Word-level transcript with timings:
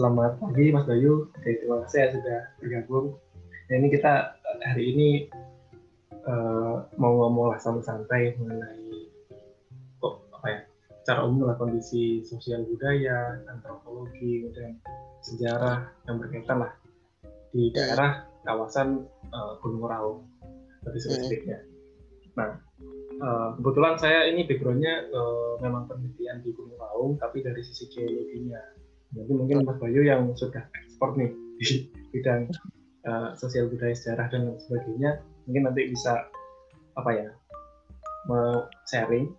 selamat 0.00 0.40
pagi 0.40 0.72
Mas 0.72 0.88
Bayu. 0.88 1.28
Oke, 1.28 1.60
terima 1.60 1.84
kasih 1.84 1.98
ya 2.00 2.08
sudah 2.16 2.40
bergabung. 2.56 3.20
Nah, 3.68 3.74
ini 3.76 3.88
kita 3.92 4.32
hari 4.64 4.96
ini 4.96 5.08
uh, 6.24 6.88
mau 6.96 7.20
ngomong 7.20 7.52
lah 7.52 7.60
santai 7.60 8.32
mengenai 8.40 9.12
kok 10.00 10.24
apa 10.40 10.46
ya 10.48 10.60
cara 11.04 11.20
umum 11.28 11.52
lah 11.52 11.60
kondisi 11.60 12.24
sosial 12.24 12.64
budaya, 12.64 13.44
antropologi, 13.52 14.48
dan 14.56 14.80
sejarah 15.20 15.92
yang 16.08 16.16
berkaitan 16.16 16.64
lah 16.64 16.72
di 17.52 17.68
daerah 17.68 18.24
kawasan 18.48 19.04
uh, 19.36 19.60
Gunung 19.60 19.84
Raung 19.84 20.24
lebih 20.80 21.00
spesifiknya. 21.04 21.60
Nah, 22.40 22.56
uh, 23.20 23.52
kebetulan 23.60 24.00
saya 24.00 24.32
ini 24.32 24.48
backgroundnya 24.48 25.12
uh, 25.12 25.60
memang 25.60 25.92
penelitian 25.92 26.40
di 26.40 26.56
Gunung 26.56 26.80
Raung, 26.80 27.20
tapi 27.20 27.44
dari 27.44 27.60
sisi 27.60 27.84
geologinya 27.92 28.79
jadi 29.10 29.32
mungkin 29.34 29.66
Mas 29.66 29.78
Bayu 29.82 30.06
yang 30.06 30.30
sudah 30.38 30.62
ekspor 30.78 31.18
nih 31.18 31.34
di 31.58 31.90
bidang 32.14 32.46
uh, 33.06 33.34
sosial 33.34 33.66
budaya 33.66 33.94
sejarah 33.94 34.30
dan 34.30 34.54
sebagainya, 34.66 35.18
mungkin 35.50 35.66
nanti 35.66 35.90
bisa 35.90 36.30
apa 36.94 37.10
ya, 37.14 37.28
sharing, 38.86 39.30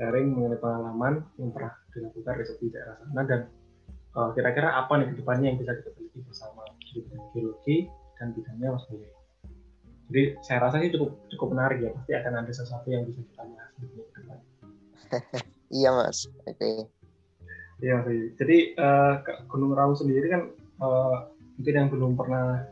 sharing 0.00 0.32
mengenai 0.32 0.60
pengalaman 0.60 1.24
yang 1.36 1.52
pernah 1.52 1.72
dilakukan 1.92 2.34
riset 2.40 2.56
di 2.60 2.68
daerah 2.72 2.96
sana 3.00 3.22
dan 3.26 3.40
eh, 4.16 4.30
kira-kira 4.38 4.68
apa 4.76 4.92
nih 4.96 5.06
ke 5.12 5.14
depannya 5.20 5.46
yang 5.52 5.58
bisa 5.60 5.72
kita 5.82 5.90
teliti 5.92 6.18
bersama 6.24 6.62
di 6.78 7.00
bidang 7.04 7.24
geologi 7.34 7.76
dan 8.16 8.26
bidangnya 8.32 8.68
Mas 8.76 8.84
Bayu. 8.88 9.10
Jadi 10.12 10.22
saya 10.44 10.58
rasa 10.68 10.76
sih 10.84 10.92
cukup 10.92 11.10
cukup 11.32 11.48
menarik 11.56 11.78
ya, 11.84 11.90
pasti 11.96 12.12
akan 12.16 12.32
ada 12.44 12.52
sesuatu 12.52 12.88
yang 12.92 13.02
bisa 13.08 13.20
kita 13.24 13.42
bahas 13.48 13.72
di 13.76 13.86
depan. 13.92 14.22
iya 15.80 15.90
mas, 15.92 16.28
oke. 16.48 16.56
Okay. 16.56 17.01
Iya 17.82 17.96
sih. 18.06 18.20
Jadi 18.38 18.78
uh, 18.78 19.18
Gunung 19.50 19.74
Raung 19.74 19.98
sendiri 19.98 20.30
kan 20.30 20.42
uh, 20.78 21.26
mungkin 21.58 21.74
yang 21.74 21.88
belum 21.90 22.14
pernah 22.14 22.62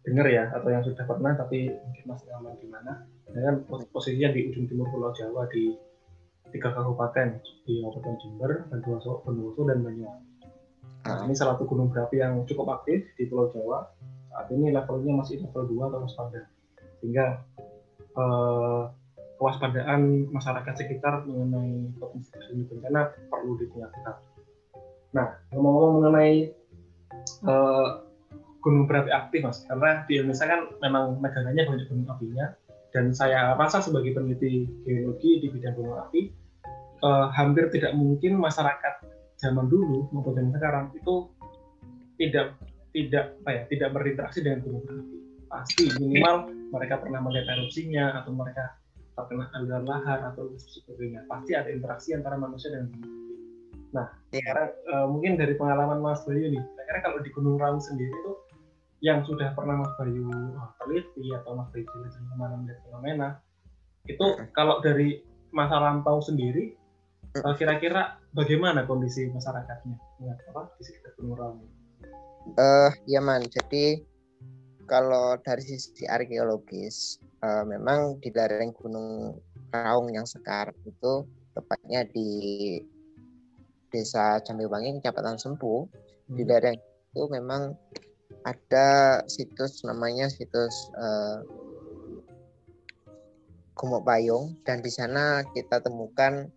dengar 0.00 0.26
ya 0.32 0.48
atau 0.56 0.68
yang 0.72 0.80
sudah 0.80 1.04
pernah 1.04 1.36
tapi 1.36 1.68
mungkin 1.68 2.04
masih 2.08 2.28
aman 2.40 2.56
di 2.56 2.68
mana. 2.72 3.04
Kan 3.36 3.68
posisinya 3.92 4.32
di 4.32 4.48
ujung 4.48 4.64
timur 4.64 4.88
Pulau 4.88 5.12
Jawa 5.12 5.44
di 5.52 5.76
tiga 6.48 6.72
kabupaten 6.72 7.36
di 7.68 7.84
Kabupaten 7.84 8.16
Jember, 8.22 8.64
Bondowoso, 8.72 9.20
Bondowoso 9.28 9.68
dan 9.68 9.84
Banyuwangi. 9.84 10.24
Nah, 11.06 11.22
ini 11.28 11.34
salah 11.36 11.54
satu 11.54 11.68
gunung 11.68 11.92
berapi 11.92 12.18
yang 12.18 12.48
cukup 12.48 12.80
aktif 12.80 13.04
di 13.14 13.28
Pulau 13.28 13.52
Jawa. 13.52 13.92
Saat 14.32 14.48
ini 14.56 14.72
levelnya 14.72 15.20
masih 15.20 15.44
level 15.44 15.68
2 15.68 15.88
atau 15.90 15.98
waspada. 16.02 16.42
Sehingga 17.02 17.44
uh, 18.16 18.88
kewaspadaan 19.36 20.32
masyarakat 20.32 20.74
sekitar 20.76 21.24
mengenai 21.28 21.92
potensi 22.00 22.32
bencana 22.66 23.12
perlu 23.28 23.60
ditingkatkan. 23.60 24.16
Nah, 25.12 25.28
ngomong-ngomong 25.52 25.92
mengenai 26.00 26.52
uh, 27.44 28.04
gunung 28.64 28.88
berapi 28.90 29.12
aktif, 29.12 29.46
mas, 29.46 29.62
karena 29.68 30.02
di 30.10 30.18
Indonesia 30.18 30.46
kan 30.48 30.60
memang 30.82 31.22
negaranya 31.22 31.62
banyak 31.68 31.86
gunung 31.86 32.08
apinya, 32.10 32.46
dan 32.90 33.12
saya 33.12 33.54
rasa 33.54 33.84
sebagai 33.84 34.16
peneliti 34.16 34.66
geologi 34.82 35.44
di 35.44 35.46
bidang 35.52 35.76
gunung 35.76 35.96
api, 36.00 36.32
uh, 37.04 37.28
hampir 37.30 37.68
tidak 37.70 37.94
mungkin 37.94 38.40
masyarakat 38.40 38.94
zaman 39.36 39.68
dulu 39.68 40.08
maupun 40.16 40.32
zaman 40.32 40.52
sekarang 40.56 40.84
itu 40.96 41.28
tidak 42.16 42.56
tidak 42.96 43.36
apa 43.44 43.50
ya 43.52 43.62
tidak 43.68 43.88
berinteraksi 43.92 44.40
dengan 44.40 44.64
gunung 44.64 44.82
berapi. 44.88 45.16
Pasti 45.46 45.84
minimal 46.00 46.50
mereka 46.72 46.98
pernah 46.98 47.20
melihat 47.22 47.54
erupsinya 47.54 48.24
atau 48.24 48.32
mereka 48.32 48.74
terkena 49.16 49.48
aliran 49.56 49.84
lahar 49.88 50.30
atau 50.30 50.52
sebagainya. 50.60 51.24
Pasti 51.26 51.56
ada 51.56 51.72
interaksi 51.72 52.12
antara 52.12 52.36
manusia 52.36 52.70
dan 52.70 52.92
gunung 52.92 53.26
nah 53.94 54.12
ya. 54.34 54.42
sekarang 54.42 54.68
uh, 54.90 55.06
mungkin 55.06 55.38
dari 55.38 55.54
pengalaman 55.54 56.02
Mas 56.02 56.20
Bayu 56.26 56.50
nih 56.50 56.60
kira-kira 56.60 56.98
kalau 57.00 57.18
di 57.24 57.30
Gunung 57.30 57.56
Raung 57.56 57.78
sendiri 57.78 58.10
itu 58.10 58.32
yang 59.00 59.22
sudah 59.22 59.56
pernah 59.56 59.80
Mas 59.80 59.92
Bayu 59.96 60.26
oh, 60.28 60.70
teliti 60.82 61.32
atau 61.32 61.56
Mas 61.56 61.70
Bayu 61.70 61.88
jelaskan 61.88 62.28
ke 62.28 62.34
mana 62.34 62.54
melihat 62.60 62.78
fenomena 62.84 63.28
itu 64.04 64.26
kalau 64.52 64.82
dari 64.82 65.22
masa 65.54 65.78
lampau 65.78 66.20
sendiri 66.20 66.76
kira 67.32 67.52
eh, 67.52 67.56
kira-kira 67.56 68.02
bagaimana 68.32 68.88
kondisi 68.88 69.28
masyarakatnya? 69.28 69.96
Ya, 70.24 70.32
apa? 70.52 70.72
Di 70.80 70.82
sekitar 70.88 71.12
Gunung 71.20 71.36
Raung? 71.36 71.60
Uh, 72.56 72.88
ya 73.04 73.20
man, 73.20 73.44
jadi 73.44 74.00
kalau 74.88 75.36
dari 75.42 75.60
sisi 75.66 76.06
arkeologis 76.08 77.20
uh, 77.46 77.62
memang 77.62 78.18
di 78.18 78.34
lereng 78.34 78.74
Gunung 78.74 79.38
Raung 79.70 80.10
yang 80.10 80.26
sekar 80.26 80.74
itu 80.82 81.26
tepatnya 81.54 82.02
di 82.10 82.28
Desa 83.86 84.42
Jambiwangi, 84.42 84.98
Kecamatan 84.98 85.38
Sempu, 85.38 85.86
hmm. 85.86 86.34
di 86.34 86.42
lereng 86.42 86.76
itu 86.76 87.22
memang 87.30 87.72
ada 88.42 89.22
situs 89.30 89.86
namanya 89.86 90.26
situs 90.26 90.90
uh, 90.98 91.46
Gumuk 93.76 94.02
Payung 94.02 94.56
dan 94.64 94.80
di 94.80 94.90
sana 94.90 95.44
kita 95.52 95.84
temukan 95.84 96.48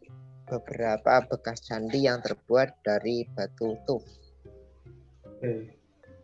beberapa 0.50 1.22
bekas 1.30 1.62
candi 1.68 2.10
yang 2.10 2.24
terbuat 2.26 2.82
dari 2.82 3.28
batu 3.38 3.78
tuf. 3.86 4.02
Oke. 5.28 5.78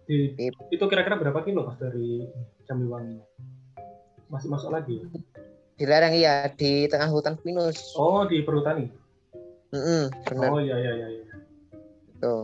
Di, 0.05 0.37
itu 0.69 0.85
kira-kira 0.85 1.17
berapa 1.17 1.41
kilo 1.41 1.65
mas 1.65 1.77
dari 1.81 2.25
Jambiwangi? 2.69 3.21
Masih 4.29 4.49
masuk 4.51 4.69
lagi? 4.73 5.01
Di 5.75 5.83
lereng 5.83 6.15
iya 6.15 6.47
di 6.51 6.87
tengah 6.87 7.11
hutan 7.11 7.35
pinus. 7.39 7.93
Oh 7.99 8.23
di 8.25 8.41
perhutani? 8.45 9.05
Mm 9.75 9.81
-mm, 9.83 10.03
benar 10.23 10.49
oh 10.55 10.61
iya 10.63 10.77
iya 10.79 10.91
iya 10.95 11.07
itu 12.15 12.37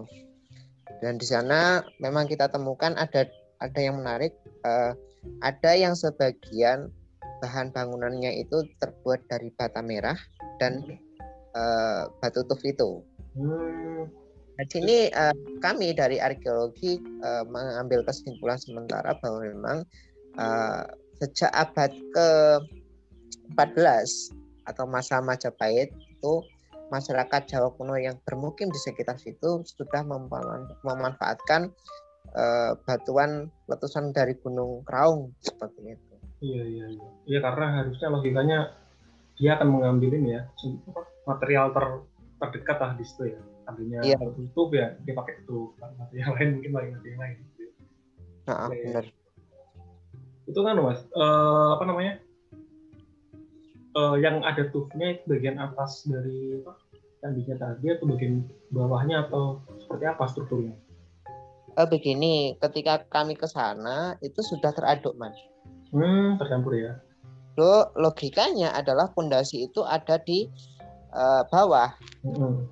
dan 0.99 1.17
di 1.17 1.25
sana 1.25 1.81
memang 2.03 2.27
kita 2.27 2.51
temukan 2.51 2.93
ada 2.99 3.25
ada 3.63 3.79
yang 3.79 4.03
menarik 4.03 4.35
uh, 4.67 4.93
ada 5.41 5.71
yang 5.73 5.95
sebagian 5.95 6.91
bahan 7.41 7.73
bangunannya 7.73 8.37
itu 8.37 8.67
terbuat 8.77 9.25
dari 9.31 9.49
bata 9.57 9.81
merah 9.81 10.17
dan 10.61 10.85
uh, 11.57 12.05
batu 12.21 12.45
tuf 12.45 12.61
itu. 12.61 13.01
Hmm. 13.33 14.05
Nah, 14.61 14.65
sini 14.69 15.09
uh, 15.09 15.33
kami 15.57 15.97
dari 15.97 16.21
arkeologi 16.21 17.01
uh, 17.25 17.41
mengambil 17.49 18.05
kesimpulan 18.05 18.61
sementara 18.61 19.17
bahwa 19.17 19.41
memang 19.41 19.77
uh, 20.37 20.85
sejak 21.21 21.53
abad 21.53 21.93
ke-14 21.93 24.09
atau 24.65 24.89
masa 24.89 25.21
Majapahit 25.21 25.93
itu 25.93 26.33
masyarakat 26.89 27.45
Jawa 27.45 27.69
kuno 27.77 27.93
yang 27.93 28.17
bermukim 28.25 28.73
di 28.73 28.79
sekitar 28.81 29.21
situ 29.21 29.61
sudah 29.63 30.01
memanfaatkan 30.81 31.69
uh, 32.33 32.73
batuan 32.89 33.53
letusan 33.69 34.09
dari 34.17 34.33
Gunung 34.41 34.81
Kraung 34.81 35.37
seperti 35.45 35.93
itu. 35.93 36.17
Iya 36.41 36.65
iya 36.65 36.89
iya. 36.89 37.05
Iya 37.29 37.39
karena 37.45 37.85
harusnya 37.85 38.09
logikanya 38.09 38.73
dia 39.37 39.61
akan 39.61 39.77
mengambil 39.77 40.17
ini 40.17 40.41
ya 40.41 40.49
material 41.29 41.69
ter, 41.69 42.01
terdekat 42.41 42.81
lah 42.81 42.97
di 42.97 43.05
situ 43.05 43.29
ya. 43.29 43.37
Artinya 43.69 44.01
iya. 44.01 44.17
tertutup 44.17 44.73
ya 44.73 44.97
dia 45.05 45.13
pakai 45.13 45.45
itu. 45.45 45.69
Material 45.77 46.33
lain 46.33 46.49
mungkin 46.57 46.73
lain 46.73 46.97
yang 47.05 47.21
lain. 47.21 47.37
Nah, 48.49 48.73
ya, 48.73 48.89
benar 48.89 49.20
itu 50.50 50.59
kan 50.62 50.78
mas 50.81 51.02
uh, 51.13 51.78
apa 51.78 51.84
namanya 51.85 52.13
uh, 53.96 54.16
yang 54.18 54.41
ada 54.41 54.68
tufnya 54.72 55.18
itu 55.18 55.24
bagian 55.28 55.59
atas 55.59 56.07
dari 56.07 56.59
apa 56.62 56.74
candinya 57.22 57.56
tadi 57.62 57.85
atau 57.94 58.06
bagian 58.09 58.50
bawahnya 58.74 59.29
atau 59.29 59.62
seperti 59.78 60.06
apa 60.09 60.24
strukturnya? 60.25 60.74
Uh, 61.78 61.88
begini, 61.88 62.57
ketika 62.59 63.06
kami 63.07 63.38
ke 63.38 63.47
sana 63.47 64.18
itu 64.19 64.41
sudah 64.41 64.74
teraduk 64.74 65.16
mas. 65.16 65.38
Hmm, 65.94 66.35
tercampur 66.41 66.75
ya. 66.75 66.97
Lo 67.56 67.94
logikanya 67.96 68.73
adalah 68.75 69.13
fondasi 69.13 69.69
itu 69.69 69.85
ada 69.85 70.19
di 70.19 70.50
uh, 71.13 71.46
bawah. 71.47 71.94
Hmm. 72.26 72.67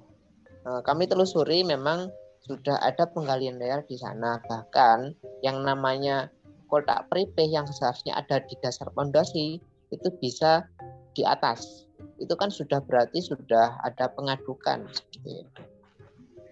Uh, 0.66 0.82
kami 0.84 1.08
telusuri 1.08 1.64
memang 1.64 2.12
sudah 2.44 2.82
ada 2.82 3.06
penggalian 3.06 3.62
layar 3.62 3.86
di 3.86 3.94
sana 3.94 4.42
bahkan 4.50 5.14
yang 5.46 5.62
namanya 5.62 6.34
kotak 6.70 7.10
prepay 7.10 7.50
yang 7.50 7.66
seharusnya 7.66 8.16
ada 8.16 8.40
di 8.46 8.56
dasar 8.62 8.88
pondasi 8.94 9.58
itu 9.90 10.08
bisa 10.22 10.70
di 11.18 11.26
atas. 11.26 11.90
Itu 12.22 12.38
kan 12.38 12.54
sudah 12.54 12.80
berarti 12.86 13.20
sudah 13.20 13.82
ada 13.84 14.08
pengadukan 14.14 14.88
seperti 14.94 15.44
itu. 15.44 15.62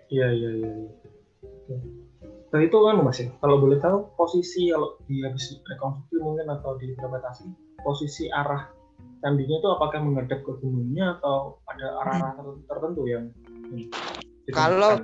Iya, 0.08 0.28
iya, 0.34 0.50
iya. 0.60 0.72
Nah 2.48 2.60
itu 2.64 2.78
kan 2.80 2.96
mas 3.04 3.20
ya, 3.20 3.28
kalau 3.44 3.60
boleh 3.60 3.78
tahu 3.78 4.08
posisi 4.16 4.72
kalau 4.72 4.96
di 5.04 5.20
habis 5.20 5.60
rekonstruksi 5.68 6.16
mungkin 6.24 6.48
atau 6.48 6.80
diinterpretasi, 6.80 7.44
posisi 7.84 8.32
arah 8.32 8.72
candinya 9.20 9.58
itu 9.60 9.68
apakah 9.68 10.00
menghadap 10.00 10.40
ke 10.46 10.52
gunungnya 10.64 11.20
atau 11.20 11.60
ada 11.68 11.88
arah-arah 12.06 12.56
tertentu 12.70 13.04
yang 13.10 13.26
kalau 14.56 15.04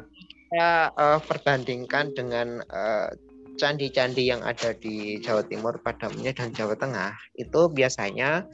saya 0.54 0.94
uh, 0.95 1.19
perbandingkan 1.19 2.13
dengan 2.16 2.62
uh, 2.69 3.09
candi-candi 3.57 4.27
yang 4.27 4.41
ada 4.41 4.73
di 4.73 5.21
Jawa 5.21 5.45
Timur 5.45 5.77
pada 5.81 6.09
umumnya 6.09 6.33
dan 6.33 6.50
Jawa 6.53 6.73
Tengah 6.73 7.13
itu 7.38 7.69
biasanya 7.69 8.45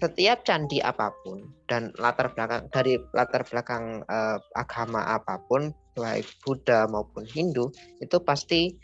setiap 0.00 0.46
candi 0.48 0.80
apa 0.80 1.12
pun 1.20 1.44
dan 1.68 1.92
latar 2.00 2.32
belakang 2.32 2.64
dari 2.72 2.96
latar 3.12 3.44
belakang 3.44 4.00
uh, 4.08 4.40
agama 4.56 5.04
apa 5.04 5.36
pun 5.44 5.76
baik 5.92 6.24
Buddha 6.40 6.88
maupun 6.88 7.28
Hindu 7.28 7.68
itu 8.00 8.16
pasti 8.24 8.80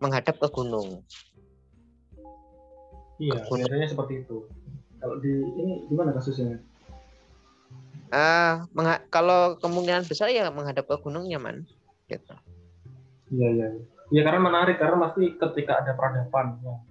menghadap 0.00 0.40
ke 0.40 0.48
gunung. 0.48 1.04
Iya, 3.20 3.36
biasanya 3.44 3.88
seperti 3.92 4.24
itu. 4.24 4.48
Kalau 4.96 5.20
di 5.20 5.44
ini 5.60 5.84
gimana 5.92 6.16
kasusnya? 6.16 6.56
Uh, 8.10 8.64
kalau 9.12 9.60
kemungkinan 9.60 10.08
besar 10.08 10.32
ya 10.32 10.48
menghadap 10.48 10.88
ke 10.88 10.96
gunung 11.04 11.28
nyaman, 11.28 11.68
gitu. 12.08 12.34
Iya 13.30 13.48
iya. 13.54 13.68
Iya 14.10 14.26
karena 14.26 14.40
menarik 14.42 14.76
karena 14.82 14.98
pasti 15.06 15.38
ketika 15.38 15.72
ada 15.86 15.94
peradaban 15.94 16.58
yang 16.66 16.82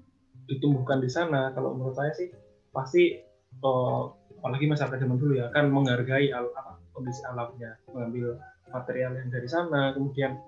ditumbuhkan 0.48 1.04
di 1.04 1.12
sana, 1.12 1.52
kalau 1.52 1.76
menurut 1.76 1.94
saya 1.94 2.16
sih 2.16 2.32
pasti 2.72 3.20
oh, 3.60 4.16
apalagi 4.40 4.72
masyarakat 4.72 4.98
zaman 5.04 5.20
dulu 5.20 5.36
ya 5.36 5.52
akan 5.52 5.66
menghargai 5.70 6.32
al, 6.32 6.48
apa, 6.56 6.80
kondisi 6.96 7.22
alamnya, 7.28 7.76
mengambil 7.92 8.40
material 8.72 9.12
yang 9.20 9.30
dari 9.30 9.50
sana, 9.52 9.92
kemudian 9.92 10.40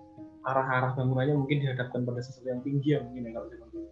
arah-arah 0.42 0.98
bangunannya 0.98 1.38
mungkin 1.38 1.62
dihadapkan 1.62 2.02
pada 2.02 2.22
sesuatu 2.24 2.50
yang 2.50 2.62
tinggi 2.66 2.98
ya 2.98 3.00
mungkin 3.04 3.30
ya 3.30 3.32
kalau 3.36 3.48
zaman 3.52 3.68
dulu. 3.70 3.88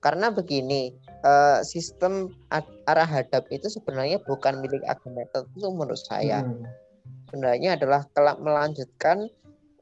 Karena 0.00 0.26
begini, 0.30 0.94
uh, 1.26 1.60
sistem 1.66 2.30
arah 2.86 3.08
hadap 3.08 3.50
itu 3.50 3.66
sebenarnya 3.66 4.22
bukan 4.22 4.62
milik 4.62 4.86
agama 4.86 5.26
tertentu 5.34 5.66
menurut 5.74 5.98
saya. 5.98 6.46
Hmm. 6.46 6.62
Sebenarnya 7.26 7.74
adalah 7.74 8.06
melanjutkan 8.38 9.26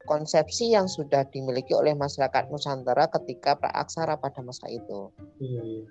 konsepsi 0.05 0.73
yang 0.73 0.85
sudah 0.85 1.25
dimiliki 1.29 1.73
oleh 1.73 1.97
masyarakat 1.97 2.49
Nusantara 2.49 3.09
ketika 3.09 3.57
praaksara 3.57 4.17
pada 4.21 4.41
masa 4.45 4.69
itu. 4.69 5.11
Iya. 5.41 5.85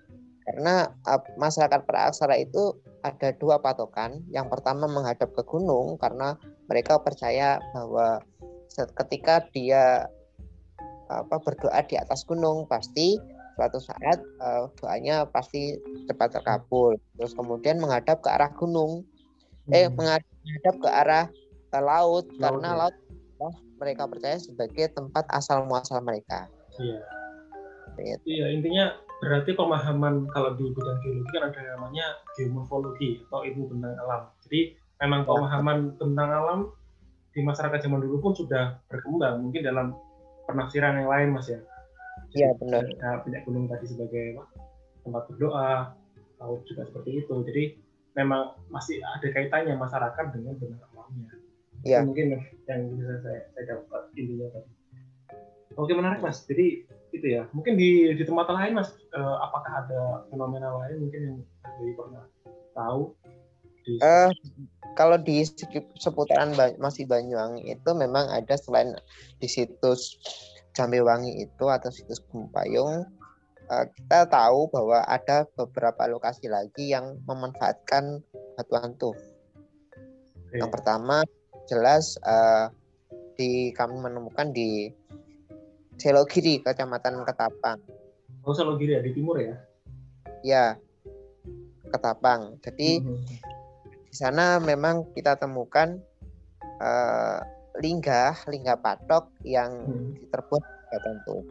Karena 0.44 0.92
uh, 1.08 1.20
masyarakat 1.40 1.82
praaksara 1.88 2.36
itu 2.38 2.78
ada 3.02 3.34
dua 3.36 3.60
patokan. 3.60 4.24
Yang 4.32 4.58
pertama 4.58 4.88
menghadap 4.88 5.32
ke 5.34 5.42
gunung 5.44 5.96
karena 5.98 6.36
mereka 6.70 7.00
percaya 7.00 7.60
bahwa 7.72 8.20
ketika 8.74 9.44
dia 9.54 10.08
apa 11.08 11.36
berdoa 11.36 11.84
di 11.84 12.00
atas 12.00 12.24
gunung 12.24 12.64
pasti 12.66 13.20
suatu 13.54 13.78
saat 13.78 14.18
uh, 14.42 14.66
doanya 14.82 15.28
pasti 15.30 15.78
cepat 16.10 16.38
terkabul. 16.40 16.98
Terus 17.14 17.32
kemudian 17.38 17.78
menghadap 17.78 18.18
ke 18.20 18.28
arah 18.28 18.50
gunung, 18.58 19.06
eh, 19.70 19.86
hmm. 19.86 19.94
eh 19.94 20.20
menghadap 20.42 20.74
ke 20.82 20.90
arah 20.90 21.24
uh, 21.70 21.82
laut, 21.82 22.26
laut 22.34 22.42
karena 22.42 22.68
ya. 22.74 22.78
laut 22.84 22.96
mereka 23.78 24.08
percaya 24.08 24.38
sebagai 24.38 24.90
tempat 24.94 25.24
asal 25.30 25.66
muasal 25.66 26.00
mereka. 26.00 26.50
Iya. 26.78 27.02
Gitu. 27.94 28.22
Iya 28.26 28.46
intinya 28.50 28.84
berarti 29.22 29.54
pemahaman 29.54 30.26
kalau 30.34 30.58
di 30.58 30.66
bidang 30.74 30.98
geologi 31.00 31.30
kan 31.30 31.48
ada 31.48 31.60
namanya 31.78 32.06
geomorfologi 32.34 33.22
atau 33.30 33.46
ilmu 33.46 33.70
bentang 33.70 33.94
alam. 34.02 34.22
Jadi 34.46 34.74
memang 34.98 35.22
ya. 35.22 35.28
pemahaman 35.30 35.78
tentang 35.96 36.28
alam 36.30 36.60
di 37.34 37.40
masyarakat 37.42 37.78
zaman 37.82 38.02
dulu 38.02 38.30
pun 38.30 38.32
sudah 38.34 38.78
berkembang 38.90 39.42
mungkin 39.42 39.62
dalam 39.66 39.94
penafsiran 40.46 41.02
yang 41.02 41.10
lain 41.10 41.34
mas 41.34 41.50
ya 41.50 41.58
Iya 42.34 42.50
benar. 42.58 42.82
Ada 42.82 43.22
punya 43.22 43.38
gunung 43.46 43.70
tadi 43.70 43.86
sebagai 43.86 44.42
tempat 45.06 45.22
berdoa, 45.30 45.94
laut 46.42 46.62
juga 46.66 46.82
seperti 46.86 47.22
itu. 47.22 47.34
Jadi 47.46 47.64
memang 48.18 48.58
masih 48.70 48.98
ada 49.02 49.26
kaitannya 49.30 49.78
masyarakat 49.78 50.24
dengan 50.34 50.54
benar 50.58 50.82
alamnya. 50.94 51.30
Iya. 51.84 52.00
Mungkin 52.02 52.40
yang 52.66 52.80
bisa 52.96 53.14
saya, 53.20 53.40
saya 53.52 53.64
dapat 53.76 54.02
intinya 54.16 54.48
tadi. 54.56 54.70
Oke 55.76 55.92
menarik 55.92 56.24
mas. 56.24 56.42
Jadi 56.48 56.88
itu 57.12 57.26
ya. 57.26 57.46
Mungkin 57.52 57.76
di 57.76 58.16
di 58.16 58.24
tempat 58.24 58.48
lain 58.50 58.80
mas, 58.80 58.96
eh, 59.12 59.36
apakah 59.44 59.86
ada 59.86 60.02
fenomena 60.32 60.72
lain 60.84 61.06
mungkin 61.06 61.20
yang 61.22 61.38
dari 61.62 61.92
pernah 61.92 62.24
tahu? 62.72 63.12
Di... 63.84 64.00
Uh, 64.00 64.32
kalau 64.96 65.20
di 65.20 65.44
seputaran 66.00 66.56
masih 66.80 67.04
Banyuwangi 67.04 67.68
itu 67.68 67.90
memang 67.92 68.32
ada 68.32 68.56
selain 68.56 68.96
di 69.36 69.44
situs 69.44 70.16
Jambewangi 70.72 71.44
itu 71.44 71.64
atau 71.68 71.92
situs 71.92 72.24
Gumpayung 72.32 73.04
uh, 73.68 73.84
kita 73.92 74.28
tahu 74.28 74.68
bahwa 74.72 75.04
ada 75.04 75.44
beberapa 75.56 76.08
lokasi 76.08 76.48
lagi 76.48 76.92
yang 76.92 77.20
memanfaatkan 77.24 78.20
batu 78.56 78.74
antuh. 78.76 79.16
Okay. 80.48 80.60
Yang 80.64 80.70
pertama 80.80 81.16
jelas 81.66 82.16
uh, 82.24 82.68
di 83.34 83.74
kami 83.74 83.98
menemukan 83.98 84.54
di 84.54 84.92
Selogiri, 85.94 86.58
Kecamatan 86.58 87.22
Ketapang. 87.22 87.78
Oh, 88.42 88.52
Selogiri 88.52 88.98
ya 88.98 89.02
di 89.02 89.14
timur 89.14 89.38
ya? 89.38 89.54
Ya, 90.42 90.66
Ketapang. 91.88 92.58
Jadi 92.60 93.00
mm 93.00 93.06
-hmm. 93.06 93.18
di 94.10 94.14
sana 94.14 94.58
memang 94.58 95.08
kita 95.14 95.38
temukan 95.38 96.02
uh, 96.82 97.40
lingga 97.82 98.38
lingga 98.46 98.78
patok 98.78 99.34
yang 99.42 99.86
hmm. 99.86 100.30
terbuat 100.30 100.62
tertentu 100.94 101.42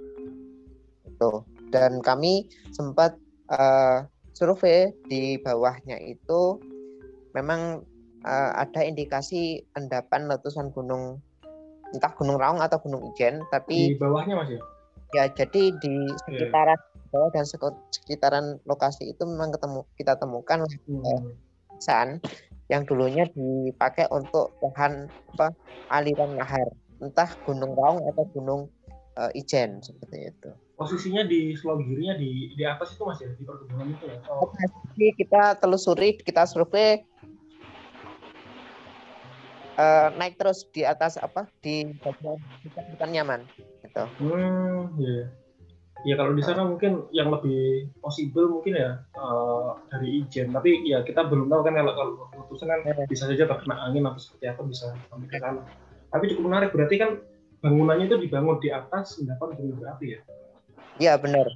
itu 1.04 1.32
dan 1.68 2.00
kami 2.00 2.48
sempat 2.72 3.20
uh, 3.52 4.08
survei 4.32 4.96
di 5.12 5.36
bawahnya 5.42 6.00
itu 6.00 6.64
memang 7.36 7.84
uh, 8.24 8.52
ada 8.58 8.82
indikasi 8.84 9.64
endapan 9.78 10.28
letusan 10.28 10.72
gunung 10.72 11.20
entah 11.94 12.12
gunung 12.18 12.42
Raung 12.42 12.60
atau 12.60 12.82
gunung 12.82 13.14
Ijen 13.14 13.46
tapi 13.54 13.94
di 13.94 14.00
bawahnya 14.00 14.36
masih 14.40 14.58
ya 15.14 15.30
jadi 15.30 15.78
di 15.78 16.10
iya. 16.10 16.18
sekitaran 16.26 16.80
yeah. 16.80 17.12
bawah 17.14 17.30
dan 17.30 17.46
sekitaran 17.94 18.46
lokasi 18.66 19.14
itu 19.14 19.24
memang 19.30 19.54
ketemu 19.54 19.86
kita 19.94 20.18
temukan 20.18 20.66
hmm. 20.66 21.06
uh, 21.06 22.18
yang 22.72 22.88
dulunya 22.90 23.30
dipakai 23.36 24.10
untuk 24.10 24.56
bahan 24.58 25.06
apa 25.38 25.54
aliran 25.94 26.40
lahar 26.40 26.66
entah 27.04 27.30
gunung 27.46 27.78
Raung 27.78 28.02
atau 28.10 28.26
gunung 28.34 28.62
uh, 29.20 29.30
Ijen 29.38 29.84
seperti 29.84 30.32
itu. 30.32 30.50
Posisinya 30.74 31.28
di 31.28 31.54
Selogirinya 31.54 32.18
di 32.18 32.56
di 32.58 32.64
atas 32.66 32.98
itu 32.98 33.04
masih 33.06 33.36
di 33.38 33.44
perkebunan 33.46 33.94
itu 33.94 34.06
ya? 34.10 34.18
Oh. 34.32 34.50
Kita 34.98 35.44
telusuri, 35.62 36.18
kita 36.18 36.50
survei 36.50 37.04
uh, 39.78 40.08
naik 40.18 40.38
terus 40.38 40.66
di 40.70 40.86
atas 40.86 41.18
apa 41.18 41.50
di 41.62 41.90
bagian 42.02 42.38
bukan 42.96 43.10
nyaman 43.10 43.42
gitu. 43.86 44.04
Hmm, 44.22 44.94
iya. 45.00 45.10
Yeah. 45.10 45.28
Ya 46.04 46.20
kalau 46.20 46.36
di 46.36 46.44
sana 46.44 46.68
mungkin 46.68 47.08
yang 47.16 47.32
lebih 47.32 47.88
possible 48.04 48.52
mungkin 48.52 48.76
ya 48.76 49.00
uh, 49.16 49.80
dari 49.88 50.20
Ijen, 50.20 50.52
tapi 50.52 50.84
ya 50.84 51.00
kita 51.00 51.32
belum 51.32 51.48
tahu 51.48 51.64
kan 51.64 51.80
kalau 51.80 51.94
kalau 51.96 52.14
kan 52.60 52.80
iya. 52.84 53.08
bisa 53.08 53.24
saja 53.24 53.48
terkena 53.48 53.88
angin 53.88 54.04
atau 54.04 54.20
seperti 54.20 54.52
apa 54.52 54.62
bisa 54.68 54.92
sampai 55.08 55.28
ke 55.32 55.40
sana. 55.40 55.64
Tapi 56.12 56.24
cukup 56.36 56.44
menarik 56.52 56.76
berarti 56.76 56.96
kan 57.00 57.24
bangunannya 57.64 58.12
itu 58.12 58.20
dibangun 58.20 58.60
di 58.60 58.68
atas 58.68 59.16
endapan 59.24 59.56
gunung 59.56 59.80
berapi 59.80 60.20
ya? 60.20 60.20
Iya 61.00 61.14
benar. 61.18 61.48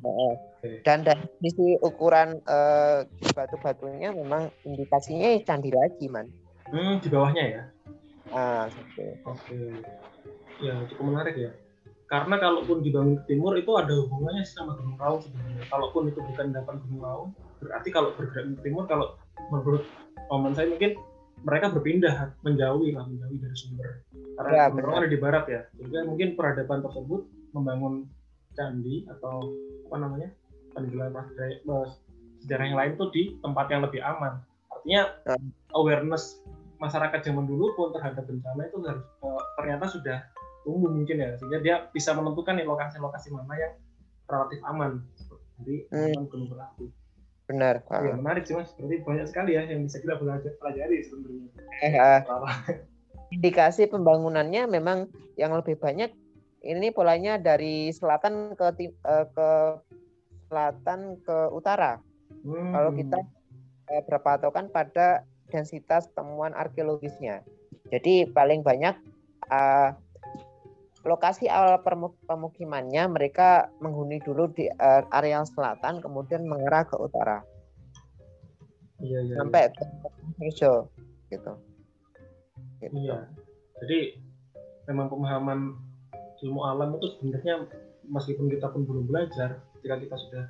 Okay. 0.63 0.81
Dan 0.81 1.03
dari 1.03 1.27
sisi 1.43 1.77
ukuran 1.83 2.39
uh, 2.47 3.05
batu-batunya 3.35 4.15
memang 4.15 4.49
indikasinya 4.63 5.29
candi 5.43 5.69
lagi 5.75 6.07
man. 6.07 6.31
Hmm, 6.71 7.03
di 7.03 7.07
bawahnya 7.11 7.43
ya? 7.43 7.63
Ah, 8.31 8.67
oke. 8.67 8.81
Okay. 8.93 9.11
Oke. 9.23 9.55
Okay. 9.55 9.67
Ya 10.57 10.73
cukup 10.89 11.03
menarik 11.13 11.35
ya 11.37 11.51
karena 12.07 12.39
kalaupun 12.39 12.79
dibangun 12.79 13.19
ke 13.19 13.35
timur 13.35 13.51
itu 13.59 13.71
ada 13.75 13.91
hubungannya 13.91 14.47
sama 14.47 14.79
Gunung 14.79 14.95
Raung 14.95 15.19
sebenarnya. 15.19 15.67
Kalaupun 15.67 16.07
itu 16.07 16.19
bukan 16.23 16.55
endapan 16.55 16.75
Gunung 16.87 17.01
Raung, 17.03 17.29
berarti 17.59 17.89
kalau 17.91 18.15
bergerak 18.15 18.47
ke 18.47 18.61
timur, 18.63 18.87
kalau 18.87 19.19
menurut 19.51 19.83
paman 20.31 20.55
saya 20.55 20.71
mungkin 20.71 20.95
mereka 21.43 21.69
berpindah 21.69 22.31
menjauhi 22.47 22.95
lah 22.95 23.03
menjauhi 23.11 23.37
dari 23.43 23.55
sumber. 23.59 24.07
Karena 24.39 24.51
ya, 24.55 24.63
Gunung 24.71 24.87
Raung 24.87 24.99
ada 25.03 25.11
di 25.11 25.19
barat 25.19 25.45
ya, 25.51 25.61
sehingga 25.75 25.99
mungkin 26.07 26.27
peradaban 26.39 26.79
tersebut 26.79 27.21
membangun 27.51 28.07
candi 28.55 29.03
atau 29.11 29.51
apa 29.91 29.95
namanya 29.99 30.29
peninggalan 30.79 31.11
sejarah 32.39 32.65
yang 32.71 32.79
lain 32.79 32.91
tuh 32.95 33.11
di 33.11 33.35
tempat 33.43 33.67
yang 33.67 33.83
lebih 33.83 33.99
aman. 33.99 34.39
Artinya 34.71 35.11
ya. 35.27 35.35
awareness 35.75 36.39
masyarakat 36.77 37.19
zaman 37.25 37.45
dulu 37.45 37.73
pun 37.73 37.89
terhadap 37.93 38.23
bencana 38.25 38.61
itu 38.69 38.77
harus 38.85 39.05
uh, 39.25 39.41
ternyata 39.57 39.85
sudah 39.89 40.17
tumbuh 40.61 40.91
mungkin 40.91 41.23
ya 41.23 41.33
sehingga 41.39 41.59
dia 41.63 41.75
bisa 41.95 42.11
menentukan 42.13 42.57
nih 42.59 42.67
lokasi-lokasi 42.67 43.33
mana 43.33 43.53
yang 43.55 43.73
relatif 44.27 44.59
aman. 44.67 44.91
Jadi 45.57 45.75
hmm. 45.89 46.27
gunung 46.29 46.49
berapi. 46.51 46.85
Benar 47.47 47.79
ya, 47.87 48.13
menarik 48.19 48.43
sih 48.43 48.53
mas. 48.59 48.75
Berarti 48.75 48.95
banyak 49.07 49.25
sekali 49.31 49.55
ya 49.55 49.63
yang 49.63 49.87
bisa 49.87 50.03
kita 50.03 50.19
belajar 50.19 50.51
pelajari 50.59 50.99
sebenarnya. 51.07 51.47
Eh, 51.79 51.93
uh, 51.95 52.19
indikasi 53.31 53.87
pembangunannya 53.87 54.67
memang 54.67 55.07
yang 55.39 55.55
lebih 55.55 55.79
banyak 55.79 56.11
ini 56.67 56.91
polanya 56.91 57.39
dari 57.39 57.87
selatan 57.95 58.51
ke 58.59 58.91
uh, 59.07 59.25
ke 59.31 59.49
selatan 60.51 61.23
ke 61.23 61.37
utara. 61.55 62.03
Hmm. 62.47 62.71
kalau 62.71 62.91
kita 62.95 63.19
uh, 63.91 64.03
berpatokan 64.07 64.71
pada 64.71 65.25
densitas 65.49 66.09
temuan 66.13 66.53
arkeologisnya 66.53 67.43
jadi 67.87 68.27
paling 68.31 68.61
banyak 68.63 68.95
uh, 69.47 69.95
lokasi 71.07 71.47
awal 71.47 71.79
pemukimannya 72.27 73.07
mereka 73.07 73.71
menghuni 73.79 74.19
dulu 74.19 74.51
di 74.51 74.67
uh, 74.67 75.07
area 75.15 75.39
selatan 75.47 76.03
kemudian 76.03 76.43
mengarah 76.43 76.83
ke 76.83 76.99
utara. 76.99 77.39
iya, 78.99 79.23
iya, 79.23 79.35
sampai 79.39 79.71
ke 79.71 79.83
hijau 80.41 80.89
gitu. 81.31 81.53
gitu. 82.83 82.95
Iya. 82.97 83.29
Jadi 83.79 83.99
memang 84.89 85.07
pemahaman 85.07 85.77
ilmu 86.43 86.61
alam 86.65 86.97
itu 86.99 87.07
sebenarnya 87.17 87.69
meskipun 88.09 88.49
kita 88.51 88.67
pun 88.73 88.83
belum 88.83 89.05
belajar, 89.07 89.61
ketika 89.79 89.95
kita 90.01 90.15
sudah 90.17 90.45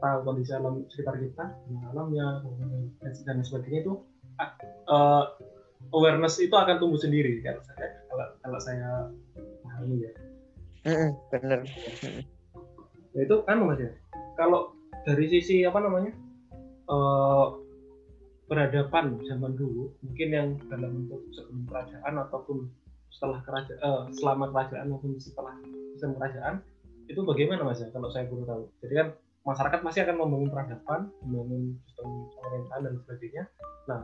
tahu 0.00 0.18
kondisi 0.22 0.52
alam 0.54 0.86
sekitar 0.86 1.18
kita, 1.18 1.44
alamnya 1.90 2.46
dan 3.26 3.42
sebagainya 3.42 3.80
itu 3.84 3.94
uh, 4.88 5.24
awareness 5.94 6.38
itu 6.38 6.52
akan 6.54 6.78
tumbuh 6.78 7.00
sendiri 7.00 7.42
kalau 7.42 7.62
saya 7.64 7.88
kalau, 8.08 8.26
kalau 8.42 8.58
saya 8.60 8.88
pahami 9.64 10.06
ya. 10.06 10.12
Mm 10.86 11.10
benar. 11.28 11.60
Ya 13.12 13.20
itu 13.26 13.36
kan 13.44 13.58
mas 13.64 13.80
ya. 13.80 13.92
Kalau 14.38 14.72
dari 15.04 15.26
sisi 15.28 15.64
apa 15.66 15.80
namanya 15.82 16.12
uh, 16.88 17.58
peradaban 18.50 19.20
zaman 19.28 19.54
dulu, 19.54 19.94
mungkin 20.02 20.28
yang 20.30 20.48
dalam 20.66 21.04
bentuk 21.04 21.22
sebelum 21.30 21.62
kerajaan 21.70 22.14
ataupun 22.18 22.66
setelah 23.10 23.38
kerajaan, 23.46 23.80
uh, 23.82 24.02
selama 24.10 24.50
kerajaan 24.50 24.90
maupun 24.90 25.14
setelah 25.22 25.54
sistem 25.94 26.18
kerajaan, 26.18 26.54
itu 27.06 27.20
bagaimana 27.22 27.66
mas 27.66 27.82
ya? 27.82 27.90
Kalau 27.94 28.10
saya 28.10 28.26
perlu 28.26 28.46
tahu. 28.46 28.64
Jadi 28.82 28.94
kan 28.96 29.08
masyarakat 29.46 29.80
masih 29.86 30.00
akan 30.06 30.16
membangun 30.18 30.50
peradaban, 30.50 31.00
membangun 31.26 31.62
sistem 31.86 32.06
pemerintahan 32.38 32.82
dan 32.86 32.94
sebagainya. 33.04 33.44
Nah, 33.86 34.00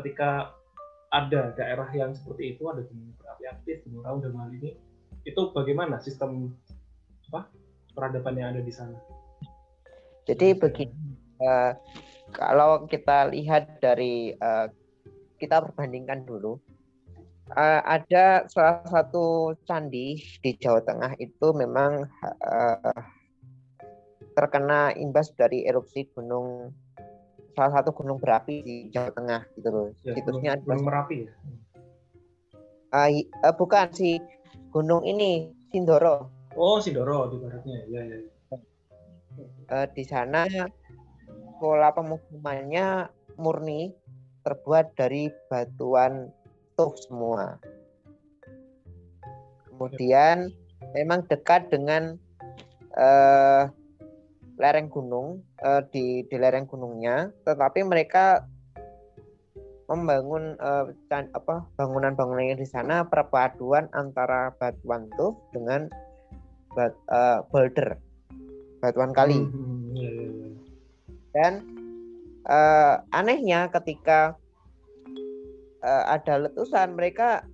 ketika 0.00 0.52
ada 1.14 1.54
daerah 1.54 1.88
yang 1.94 2.12
seperti 2.12 2.56
itu, 2.56 2.66
ada 2.66 2.82
gunung 2.84 3.14
berapi 3.16 3.44
aktif, 3.48 3.76
gunung 3.86 4.02
raung 4.02 4.20
dan 4.20 4.34
hal 4.36 4.50
ini, 4.52 4.76
itu 5.24 5.40
bagaimana 5.54 6.02
sistem 6.02 6.52
apa 7.30 7.50
peradaban 7.94 8.38
yang 8.38 8.54
ada 8.54 8.62
di 8.62 8.70
sana? 8.74 8.98
Jadi 10.26 10.58
begini, 10.58 11.14
uh, 11.42 11.72
kalau 12.34 12.84
kita 12.90 13.30
lihat 13.30 13.78
dari 13.78 14.34
uh, 14.38 14.66
kita 15.38 15.62
perbandingkan 15.62 16.26
dulu, 16.26 16.58
uh, 17.54 17.80
ada 17.86 18.46
salah 18.50 18.82
satu 18.90 19.54
candi 19.64 20.18
di 20.42 20.50
Jawa 20.58 20.82
Tengah 20.82 21.14
itu 21.22 21.46
memang 21.54 22.10
uh, 22.42 23.00
terkena 24.34 24.92
imbas 24.98 25.32
dari 25.32 25.64
erupsi 25.64 26.10
gunung 26.12 26.74
salah 27.56 27.80
satu 27.80 27.96
gunung 27.96 28.20
berapi 28.20 28.60
di 28.60 28.76
Jawa 28.92 29.10
Tengah 29.16 29.42
gitu 29.56 29.68
loh. 29.72 29.88
Ya, 30.04 30.12
Situsnya 30.12 30.52
gunung, 30.60 30.68
gunung 30.68 30.84
Merapi 30.92 31.16
ya? 31.24 31.32
Uh, 32.92 33.08
uh, 33.48 33.54
bukan 33.56 33.88
si 33.96 34.20
gunung 34.68 35.08
ini 35.08 35.48
Sindoro. 35.72 36.28
Oh 36.52 36.76
Sindoro 36.78 37.32
di 37.32 37.40
baratnya, 37.40 37.80
ya 37.88 38.00
ya. 38.04 38.18
Uh, 39.72 39.86
di 39.96 40.04
sana 40.04 40.44
pola 41.56 41.90
pemukimannya 41.96 43.08
murni 43.40 43.90
terbuat 44.44 44.92
dari 44.94 45.32
batuan 45.48 46.28
tuh 46.76 46.92
semua. 47.08 47.56
Kemudian 49.72 50.52
memang 50.92 51.24
dekat 51.26 51.72
dengan 51.72 52.20
uh, 52.96 53.68
lereng 54.56 54.88
gunung 54.88 55.44
uh, 55.60 55.84
di 55.92 56.24
di 56.26 56.36
lereng 56.36 56.64
gunungnya, 56.64 57.32
tetapi 57.44 57.84
mereka 57.84 58.48
membangun 59.86 60.58
uh, 60.58 60.90
can, 61.06 61.30
apa 61.30 61.62
bangunan-bangunan 61.78 62.50
yang 62.54 62.58
di 62.58 62.66
sana 62.66 63.06
perpaduan 63.06 63.86
antara 63.94 64.50
batuan 64.58 65.06
tuh 65.14 65.38
dengan 65.54 65.86
bat, 66.74 66.92
uh, 67.06 67.46
boulder 67.54 67.94
batuan 68.82 69.14
kali. 69.14 69.46
Hmm, 69.46 69.52
hmm, 69.54 69.80
iya, 69.94 70.10
iya, 70.10 70.26
iya. 70.26 70.50
Dan 71.30 71.52
uh, 72.50 72.94
anehnya 73.14 73.70
ketika 73.70 74.34
uh, 75.86 76.04
ada 76.10 76.50
letusan 76.50 76.98
mereka 76.98 77.46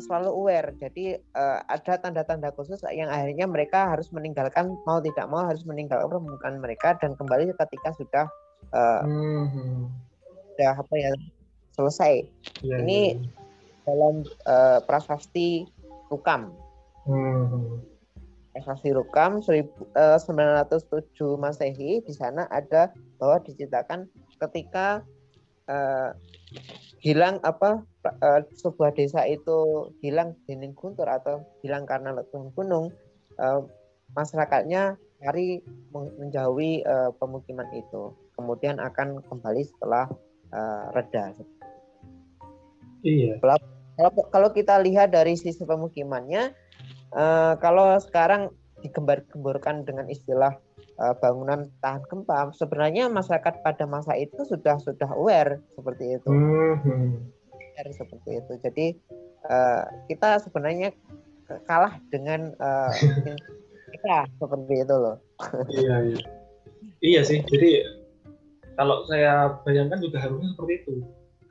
selalu 0.00 0.30
aware. 0.32 0.72
Jadi 0.80 1.18
uh, 1.36 1.60
ada 1.68 2.00
tanda-tanda 2.00 2.54
khusus 2.54 2.80
yang 2.94 3.12
akhirnya 3.12 3.44
mereka 3.44 3.92
harus 3.92 4.08
meninggalkan 4.14 4.72
mau 4.88 5.02
tidak 5.02 5.26
mau 5.28 5.44
harus 5.44 5.66
meninggalkan 5.68 6.08
permukaan 6.08 6.56
mereka 6.62 6.96
dan 7.02 7.12
kembali 7.18 7.52
ketika 7.52 7.90
sudah 7.98 8.26
uh, 8.72 9.02
hmm. 9.04 9.90
sudah 10.54 10.72
apa 10.78 10.94
ya 10.96 11.12
selesai. 11.76 12.24
Ya, 12.64 12.80
Ini 12.80 13.16
ya. 13.16 13.18
dalam 13.88 14.24
uh, 14.48 14.78
prasasti 14.86 15.68
Rukam. 16.08 16.52
Hmm. 17.08 17.82
Prasasti 18.52 18.92
Rukam 18.92 19.40
1907 19.40 19.96
Masehi 21.40 22.04
di 22.04 22.12
sana 22.12 22.44
ada 22.52 22.92
bahwa 23.16 23.40
diceritakan 23.40 24.04
ketika 24.36 25.00
uh, 25.72 26.12
hilang 27.02 27.42
apa 27.42 27.82
uh, 28.06 28.40
sebuah 28.54 28.94
desa 28.94 29.26
itu 29.26 29.90
hilang 30.06 30.38
dinding 30.46 30.70
guntur 30.78 31.10
atau 31.10 31.42
hilang 31.66 31.82
karena 31.82 32.14
letusan 32.14 32.54
gunung 32.54 32.94
uh, 33.42 33.66
masyarakatnya 34.14 34.94
cari 35.22 35.62
menjauhi 35.94 36.86
uh, 36.86 37.10
pemukiman 37.18 37.66
itu. 37.74 38.14
Kemudian 38.38 38.78
akan 38.78 39.22
kembali 39.26 39.62
setelah 39.66 40.06
uh, 40.54 40.94
reda. 40.94 41.34
Iya. 43.02 43.38
Kalau, 43.42 43.58
kalau 44.30 44.48
kita 44.54 44.78
lihat 44.82 45.10
dari 45.10 45.34
sisi 45.34 45.62
pemukimannya 45.66 46.54
uh, 47.14 47.54
kalau 47.58 47.98
sekarang 47.98 48.54
digembar-gemborkan 48.82 49.86
dengan 49.86 50.10
istilah 50.10 50.58
bangunan 50.98 51.68
tahan 51.80 52.02
gempa. 52.06 52.52
Sebenarnya 52.54 53.08
masyarakat 53.08 53.64
pada 53.64 53.84
masa 53.88 54.14
itu 54.14 54.38
sudah 54.46 54.78
sudah 54.78 55.08
aware 55.16 55.58
seperti 55.74 56.20
itu. 56.20 56.28
Hmm. 56.28 57.18
aware 57.52 57.90
seperti 57.96 58.30
itu. 58.38 58.52
Jadi 58.62 58.86
uh, 59.48 59.82
kita 60.06 60.38
sebenarnya 60.44 60.92
kalah 61.66 61.98
dengan 62.12 62.52
uh, 62.64 62.92
kita 63.92 64.28
seperti 64.38 64.74
itu 64.84 64.94
loh. 64.94 65.16
Iya 65.72 65.96
iya. 66.12 66.20
Iya 67.02 67.20
sih. 67.26 67.38
Jadi 67.42 67.82
kalau 68.78 69.04
saya 69.08 69.58
bayangkan 69.66 70.00
juga 70.00 70.22
harusnya 70.22 70.54
seperti 70.54 70.72
itu. 70.84 70.94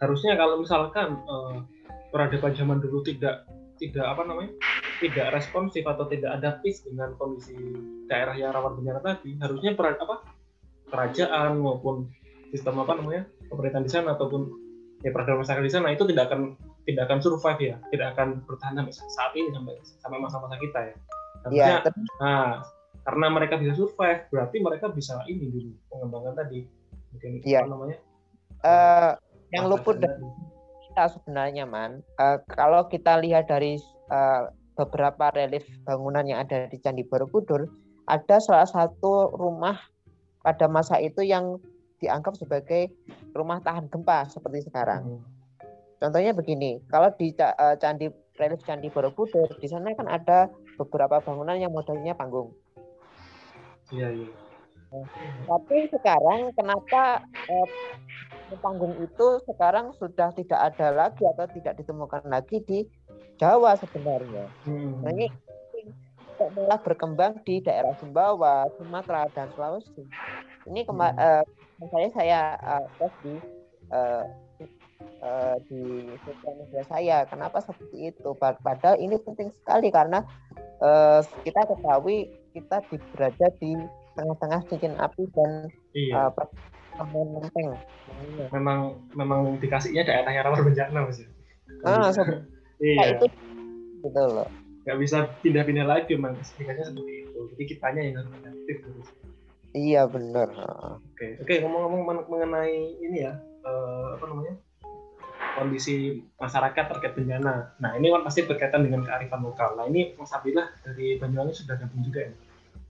Harusnya 0.01 0.33
kalau 0.33 0.61
misalkan 0.63 1.21
uh, 1.29 1.61
peradaban 2.09 2.53
zaman 2.57 2.77
dulu 2.81 3.05
tidak 3.05 3.45
tidak 3.81 4.05
apa 4.05 4.21
namanya 4.29 4.53
tidak 5.01 5.33
responsif 5.33 5.81
atau 5.81 6.05
tidak 6.05 6.37
adaptif 6.37 6.85
dengan 6.85 7.17
kondisi 7.17 7.57
daerah 8.05 8.37
yang 8.37 8.53
rawan 8.53 8.77
bencana 8.77 9.01
tadi 9.01 9.33
harusnya 9.41 9.73
per, 9.73 9.97
apa 9.97 10.21
kerajaan 10.93 11.57
maupun 11.57 12.05
sistem 12.53 12.85
apa 12.85 12.93
namanya 13.01 13.25
pemerintahan 13.49 13.85
di 13.87 13.91
sana 13.91 14.13
ataupun 14.13 14.53
ya 15.01 15.09
peradaban 15.09 15.41
masyarakat 15.41 15.65
di 15.65 15.73
sana 15.73 15.87
itu 15.89 16.05
tidak 16.05 16.29
akan 16.29 16.53
tidak 16.85 17.09
akan 17.09 17.19
survive 17.25 17.61
ya 17.61 17.75
tidak 17.89 18.07
akan 18.13 18.27
bertahan 18.45 18.73
sampai 18.77 18.93
saat 18.93 19.33
ini 19.33 19.49
sampai 19.49 19.73
sampai 19.81 20.17
masa-masa 20.21 20.55
kita 20.61 20.79
ya. 20.93 20.95
Harusnya 21.41 21.75
ya, 21.81 21.91
nah 22.21 22.49
karena 23.01 23.27
mereka 23.33 23.57
bisa 23.57 23.73
survive 23.73 24.29
berarti 24.29 24.57
mereka 24.61 24.93
bisa 24.93 25.17
ini 25.25 25.49
dulu 25.49 25.73
pengembangan 25.89 26.37
tadi. 26.37 26.69
Mungkin 27.11 27.31
ya. 27.43 27.65
apa 27.65 27.69
namanya 27.73 27.97
uh, 28.61 29.11
yang 29.51 29.65
luput 29.67 29.97
dari 29.97 30.21
kita 30.91 31.07
sebenarnya 31.07 31.63
man 31.63 32.03
uh, 32.19 32.43
kalau 32.51 32.83
kita 32.91 33.23
lihat 33.23 33.47
dari 33.47 33.79
uh, 34.11 34.51
beberapa 34.75 35.31
relief 35.31 35.63
bangunan 35.87 36.27
yang 36.27 36.43
ada 36.43 36.67
di 36.67 36.79
Candi 36.79 37.07
Borobudur, 37.07 37.67
ada 38.07 38.37
salah 38.43 38.67
satu 38.67 39.31
rumah 39.35 39.77
pada 40.41 40.65
masa 40.65 40.97
itu 40.97 41.21
yang 41.21 41.59
dianggap 42.01 42.33
sebagai 42.33 42.89
rumah 43.37 43.61
tahan 43.61 43.87
gempa 43.87 44.25
seperti 44.25 44.65
sekarang. 44.65 45.21
Hmm. 45.21 45.23
Contohnya 46.01 46.33
begini, 46.33 46.81
kalau 46.89 47.13
di 47.13 47.29
uh, 47.37 47.77
Candi 47.77 48.09
relief 48.41 48.65
Candi 48.65 48.89
Borobudur, 48.89 49.47
di 49.61 49.67
sana 49.69 49.93
kan 49.93 50.09
ada 50.09 50.49
beberapa 50.81 51.21
bangunan 51.21 51.61
yang 51.61 51.69
modelnya 51.69 52.17
panggung. 52.17 52.51
Iya, 53.91 54.07
iya. 54.11 54.29
tapi 55.47 55.87
sekarang 55.87 56.51
kenapa 56.51 57.23
eh, 57.47 57.67
panggung 58.59 58.97
itu 58.99 59.27
sekarang 59.47 59.95
sudah 59.95 60.33
tidak 60.35 60.59
ada 60.73 60.87
lagi 60.91 61.23
atau 61.23 61.45
tidak 61.55 61.79
ditemukan 61.79 62.23
lagi 62.27 62.59
di 62.67 62.79
Jawa 63.39 63.79
sebenarnya. 63.79 64.45
Hmm. 64.67 65.01
Nah, 65.01 65.11
ini 65.15 65.31
malah 66.49 66.81
berkembang 66.81 67.41
di 67.45 67.61
daerah 67.61 67.93
Sumbawa, 68.01 68.65
Sumatera 68.77 69.29
dan 69.33 69.49
Sulawesi. 69.53 70.03
Ini 70.65 70.85
hmm. 70.85 70.99
uh, 70.99 71.43
saya 71.89 72.09
saya 72.13 72.39
uh, 72.61 72.85
tes 72.97 73.13
di 73.21 73.33
uh, 73.93 74.25
uh, 75.21 75.55
di 75.69 76.09
sosial 76.25 76.53
media 76.65 76.83
saya. 76.89 77.17
Kenapa 77.29 77.61
seperti 77.61 78.13
itu? 78.13 78.29
Padahal 78.37 78.97
ini 78.97 79.17
penting 79.21 79.53
sekali 79.61 79.93
karena 79.93 80.25
uh, 80.81 81.21
kita 81.45 81.61
ketahui 81.65 82.29
kita 82.51 82.83
berada 83.15 83.47
di 83.61 83.77
tengah-tengah 84.17 84.61
cincin 84.67 84.95
api 84.99 85.23
dan 85.31 85.71
iya. 85.95 86.27
uh, 86.27 86.31
menteng. 87.09 87.67
Memang 88.53 89.01
memang 89.17 89.57
dikasihnya 89.57 90.05
daerah 90.05 90.31
yang 90.31 90.43
rawan 90.45 90.67
bencana 90.67 91.07
mas. 91.07 91.25
Ah, 91.81 92.11
iya. 92.77 92.95
Nah, 92.97 93.07
itu 93.17 93.25
gitu 94.01 94.21
loh 94.21 94.49
nggak 94.81 94.97
bisa 94.97 95.29
pindah-pindah 95.45 95.85
lagi 95.85 96.17
memang 96.17 96.33
spesifikasinya 96.41 96.89
seperti 96.89 97.13
itu 97.29 97.39
jadi 97.53 97.63
kitanya 97.69 98.01
yang 98.01 98.15
harus 98.21 98.31
adaptif 98.41 98.77
terus 98.81 99.09
Iya 99.71 100.03
benar. 100.03 100.51
Oke, 101.15 101.39
oke 101.39 101.53
ngomong-ngomong 101.63 102.27
mengenai 102.27 102.91
ini 102.99 103.23
ya, 103.23 103.39
uh, 103.63 104.19
apa 104.19 104.27
namanya? 104.27 104.59
kondisi 105.55 106.19
masyarakat 106.35 106.91
terkait 106.91 107.15
bencana. 107.15 107.71
Nah 107.79 107.95
ini 107.95 108.11
kan 108.11 108.19
pasti 108.27 108.43
berkaitan 108.43 108.83
dengan 108.83 109.07
kearifan 109.07 109.39
lokal. 109.39 109.79
Nah 109.79 109.87
ini 109.87 110.11
Mas 110.19 110.35
Abdillah 110.35 110.75
dari 110.83 111.15
Banyuwangi 111.15 111.55
sudah 111.55 111.79
gabung 111.79 112.03
juga 112.03 112.27
ya. 112.27 112.35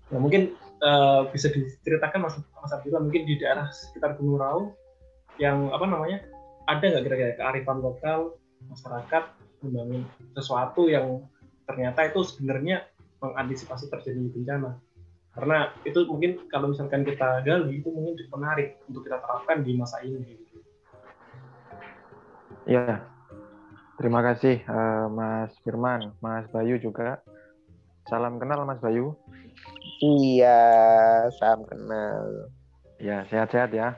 Nah 0.10 0.26
mungkin 0.26 0.58
uh, 0.84 1.30
bisa 1.30 1.50
diceritakan 1.54 2.28
Mas, 2.28 2.36
Mas 2.38 2.74
Abdillah 2.74 3.02
mungkin 3.02 3.24
di 3.26 3.40
daerah 3.40 3.70
sekitar 3.72 4.18
Gunung 4.18 4.38
Raung 4.42 4.68
yang 5.40 5.72
apa 5.72 5.86
namanya 5.88 6.22
ada 6.70 6.84
nggak 6.84 7.04
kira-kira 7.08 7.34
kearifan 7.40 7.80
lokal 7.82 8.38
masyarakat 8.70 9.24
membangun 9.66 10.04
sesuatu 10.38 10.90
yang 10.92 11.26
ternyata 11.66 12.06
itu 12.06 12.22
sebenarnya 12.26 12.86
mengantisipasi 13.22 13.90
terjadi 13.90 14.20
bencana 14.34 14.78
karena 15.32 15.72
itu 15.88 16.04
mungkin 16.10 16.44
kalau 16.52 16.76
misalkan 16.76 17.08
kita 17.08 17.40
gali 17.48 17.80
itu 17.80 17.88
mungkin 17.88 18.20
cukup 18.20 18.44
menarik 18.44 18.70
untuk 18.92 19.08
kita 19.08 19.24
terapkan 19.24 19.64
di 19.64 19.72
masa 19.80 20.04
ini 20.04 20.52
Ya, 22.70 23.02
terima 23.98 24.22
kasih 24.22 24.62
uh, 24.70 25.10
Mas 25.10 25.50
Firman, 25.66 26.14
Mas 26.22 26.46
Bayu 26.54 26.78
juga. 26.78 27.26
Salam 28.06 28.38
kenal 28.38 28.62
Mas 28.70 28.78
Bayu. 28.78 29.18
Iya, 30.02 30.62
salam 31.38 31.62
kenal. 31.70 32.50
Ya, 32.98 33.22
sehat-sehat 33.30 33.70
ya. 33.70 33.94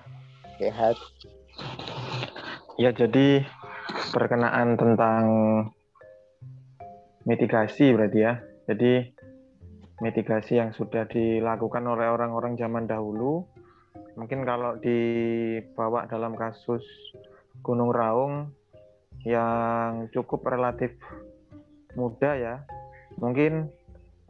Sehat. 0.60 1.00
Ya, 2.76 2.92
jadi 2.92 3.48
perkenaan 4.12 4.76
tentang 4.76 5.24
mitigasi 7.24 7.96
berarti 7.96 8.20
ya. 8.20 8.44
Jadi 8.68 9.16
mitigasi 10.04 10.60
yang 10.60 10.76
sudah 10.76 11.08
dilakukan 11.08 11.88
oleh 11.88 12.12
orang-orang 12.12 12.60
zaman 12.60 12.84
dahulu, 12.84 13.48
mungkin 14.20 14.44
kalau 14.44 14.76
dibawa 14.84 16.04
dalam 16.12 16.36
kasus 16.36 16.84
Gunung 17.64 17.96
Raung 17.96 18.52
yang 19.24 20.12
cukup 20.12 20.52
relatif 20.52 20.92
muda 21.96 22.36
ya. 22.36 22.56
Mungkin 23.24 23.72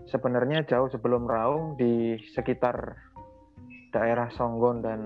sebenarnya 0.07 0.65
jauh 0.67 0.89
sebelum 0.91 1.27
Raung 1.27 1.79
di 1.79 2.17
sekitar 2.33 2.97
daerah 3.93 4.27
Songgon 4.33 4.81
dan 4.81 5.01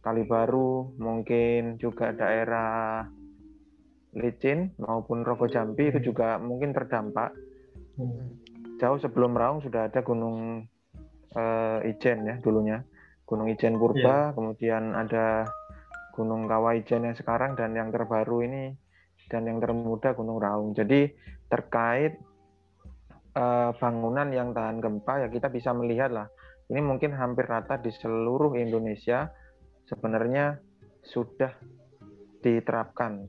Kalibaru, 0.00 0.96
mungkin 0.96 1.76
juga 1.76 2.12
daerah 2.16 3.04
Licin 4.16 4.74
maupun 4.80 5.22
Rogo 5.22 5.46
Jambi 5.46 5.92
itu 5.92 6.12
juga 6.12 6.40
mungkin 6.40 6.74
terdampak. 6.74 7.30
Jauh 8.80 8.98
sebelum 8.98 9.36
Raung 9.36 9.60
sudah 9.60 9.92
ada 9.92 10.00
Gunung 10.00 10.64
uh, 11.36 11.78
Ijen 11.84 12.26
ya 12.26 12.36
dulunya. 12.40 12.80
Gunung 13.28 13.46
Ijen 13.46 13.78
Purba, 13.78 14.02
yeah. 14.02 14.24
kemudian 14.34 14.90
ada 14.98 15.46
Gunung 16.16 16.50
Kawaijan 16.50 17.06
yang 17.06 17.14
sekarang 17.14 17.54
dan 17.54 17.78
yang 17.78 17.94
terbaru 17.94 18.42
ini 18.42 18.74
dan 19.30 19.46
yang 19.46 19.62
termuda 19.62 20.16
Gunung 20.18 20.42
Raung. 20.42 20.74
Jadi 20.74 21.06
terkait 21.46 22.18
uh, 23.34 23.70
bangunan 23.76 24.28
yang 24.30 24.50
tahan 24.54 24.82
gempa 24.82 25.26
ya 25.26 25.28
kita 25.28 25.50
bisa 25.50 25.70
melihat 25.74 26.10
lah. 26.10 26.26
Ini 26.70 26.80
mungkin 26.82 27.14
hampir 27.18 27.50
rata 27.50 27.82
di 27.82 27.90
seluruh 27.90 28.54
Indonesia 28.54 29.26
sebenarnya 29.90 30.62
sudah 31.02 31.50
diterapkan 32.40 33.26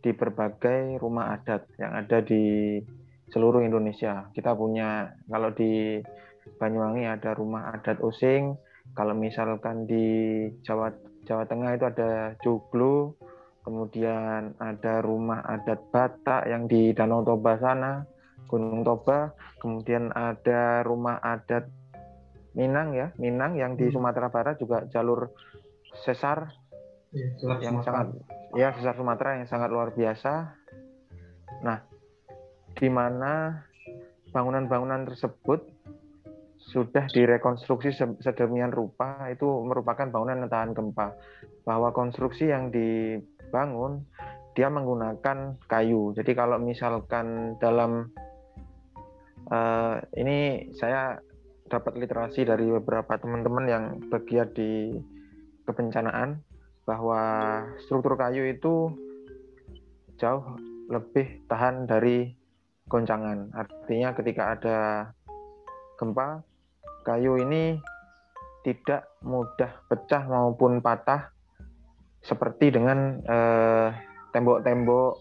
di 0.00 0.16
berbagai 0.16 0.96
rumah 0.96 1.36
adat 1.36 1.68
yang 1.76 1.92
ada 1.92 2.24
di 2.24 2.80
seluruh 3.28 3.60
Indonesia. 3.60 4.32
Kita 4.32 4.56
punya 4.56 5.12
kalau 5.28 5.52
di 5.52 6.00
Banyuwangi 6.56 7.04
ada 7.04 7.36
rumah 7.36 7.68
adat 7.76 8.00
Osing, 8.00 8.56
kalau 8.96 9.12
misalkan 9.12 9.84
di 9.84 10.48
Jawa 10.64 10.88
Jawa 11.28 11.44
Tengah 11.44 11.76
itu 11.76 11.84
ada 11.84 12.32
Joglo, 12.40 13.14
kemudian 13.62 14.56
ada 14.56 15.04
rumah 15.04 15.44
adat 15.44 15.78
Batak 15.92 16.48
yang 16.48 16.64
di 16.64 16.96
Danau 16.96 17.22
Toba 17.22 17.60
sana, 17.60 18.02
Gunung 18.50 18.82
Toba, 18.82 19.30
kemudian 19.62 20.10
ada 20.10 20.82
rumah 20.82 21.22
adat 21.22 21.70
Minang 22.50 22.98
ya, 22.98 23.14
Minang 23.14 23.54
yang 23.54 23.78
di 23.78 23.86
hmm. 23.86 23.94
Sumatera 23.94 24.26
Barat 24.26 24.58
juga 24.58 24.82
jalur 24.90 25.30
sesar 26.02 26.50
ya, 27.14 27.30
yang 27.62 27.78
Sumatera. 27.78 27.86
sangat 27.86 28.06
ya 28.58 28.68
sesar 28.74 28.94
Sumatera 28.98 29.38
yang 29.38 29.46
sangat 29.46 29.70
luar 29.70 29.94
biasa. 29.94 30.58
Nah, 31.62 31.78
di 32.74 32.90
mana 32.90 33.62
bangunan-bangunan 34.34 35.06
tersebut 35.06 35.62
sudah 36.60 37.06
direkonstruksi 37.10 37.94
sedemikian 38.18 38.74
rupa 38.74 39.30
itu 39.30 39.46
merupakan 39.62 40.10
bangunan 40.10 40.42
yang 40.42 40.50
tahan 40.50 40.74
gempa. 40.74 41.14
Bahwa 41.62 41.94
konstruksi 41.94 42.50
yang 42.50 42.74
dibangun 42.74 44.10
dia 44.58 44.66
menggunakan 44.66 45.62
kayu. 45.70 46.10
Jadi 46.18 46.34
kalau 46.34 46.58
misalkan 46.58 47.56
dalam 47.62 48.10
uh, 49.48 49.96
ini 50.18 50.68
saya 50.76 51.16
dapat 51.70 51.96
literasi 51.96 52.44
dari 52.44 52.66
beberapa 52.66 53.14
teman-teman 53.16 53.64
yang 53.70 53.84
bergiat 54.10 54.52
di 54.52 54.98
kebencanaan 55.64 56.42
bahwa 56.82 57.22
struktur 57.86 58.18
kayu 58.18 58.50
itu 58.50 58.90
jauh 60.18 60.58
lebih 60.90 61.46
tahan 61.46 61.86
dari 61.86 62.34
goncangan. 62.90 63.54
Artinya 63.54 64.10
ketika 64.18 64.42
ada 64.58 64.78
gempa 65.94 66.42
kayu 67.06 67.38
ini 67.38 67.78
tidak 68.66 69.06
mudah 69.22 69.70
pecah 69.86 70.26
maupun 70.26 70.82
patah 70.82 71.30
seperti 72.20 72.74
dengan 72.74 73.22
eh, 73.24 73.88
tembok-tembok 74.34 75.16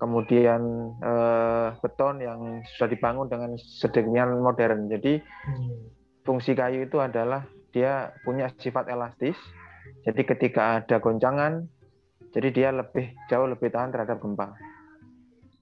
kemudian 0.00 0.60
eh, 0.98 1.68
beton 1.84 2.24
yang 2.24 2.64
sudah 2.74 2.88
dibangun 2.88 3.28
dengan 3.28 3.54
sedemikian 3.60 4.40
modern. 4.40 4.88
Jadi 4.88 5.20
hmm. 5.20 5.78
fungsi 6.24 6.56
kayu 6.56 6.88
itu 6.88 6.96
adalah 6.98 7.44
dia 7.70 8.16
punya 8.24 8.48
sifat 8.56 8.88
elastis. 8.88 9.36
Jadi 10.00 10.24
ketika 10.24 10.80
ada 10.80 10.96
goncangan, 10.96 11.68
jadi 12.32 12.48
dia 12.48 12.68
lebih 12.72 13.12
jauh 13.28 13.44
lebih 13.44 13.68
tahan 13.68 13.92
terhadap 13.92 14.18
gempa. 14.24 14.56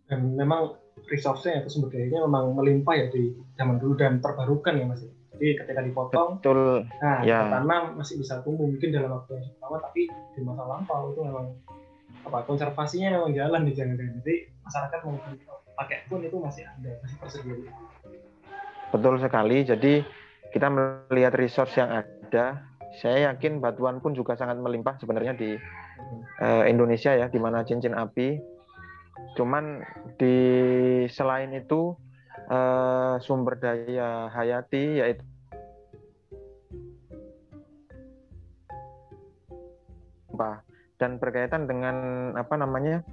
Dan 0.09 0.38
memang 0.38 0.79
resource-nya 1.11 1.64
atau 1.64 1.70
sumber 1.70 1.92
dayanya 1.92 2.24
memang 2.24 2.55
melimpah 2.57 2.94
ya 2.96 3.07
di 3.12 3.35
zaman 3.59 3.77
dulu 3.77 3.98
dan 3.98 4.22
terbarukan 4.22 4.79
ya 4.79 4.87
Mas. 4.87 5.03
Jadi 5.38 5.55
ketika 5.55 5.81
dipotong, 5.85 6.42
Betul. 6.42 6.83
nah 6.98 7.22
ya. 7.22 7.46
tanam 7.46 7.94
masih 7.94 8.18
bisa 8.18 8.42
tumbuh 8.42 8.66
mungkin 8.66 8.90
dalam 8.90 9.12
waktu 9.12 9.38
yang 9.38 9.46
lama, 9.62 9.79
tapi 9.87 10.11
di 10.11 10.40
masa 10.42 10.66
lampau 10.66 11.14
itu 11.14 11.20
memang 11.22 11.46
apa 12.26 12.44
konservasinya 12.44 13.14
memang 13.14 13.33
jalan 13.37 13.62
di 13.68 13.72
jangan 13.76 13.98
Jadi 14.22 14.35
masyarakat 14.64 14.98
mau 15.07 15.16
pakai 15.78 15.98
pun 16.11 16.20
itu 16.20 16.37
masih 16.42 16.66
ada, 16.66 16.90
masih 17.04 17.16
tersedia. 17.22 17.72
Betul 18.90 19.14
sekali. 19.22 19.62
Jadi 19.62 20.02
kita 20.50 20.66
melihat 20.72 21.37
resource 21.37 21.76
yang 21.78 21.92
ada, 21.92 22.66
saya 22.98 23.33
yakin 23.33 23.62
batuan 23.62 24.00
pun 24.02 24.16
juga 24.16 24.35
sangat 24.35 24.59
melimpah 24.59 24.98
sebenarnya 24.98 25.37
di 25.37 25.54
uh, 26.42 26.64
Indonesia 26.66 27.14
ya, 27.14 27.31
di 27.31 27.38
mana 27.38 27.62
cincin 27.62 27.94
api. 27.94 28.40
Cuman 29.37 29.85
di 30.18 30.37
selain 31.07 31.54
itu 31.54 31.94
uh, 32.50 33.20
sumber 33.22 33.61
daya 33.61 34.33
hayati 34.33 35.04
yaitu 35.04 35.22
dan 40.98 41.16
berkaitan 41.22 41.64
dengan 41.70 41.96
apa 42.34 42.54
namanya 42.58 43.06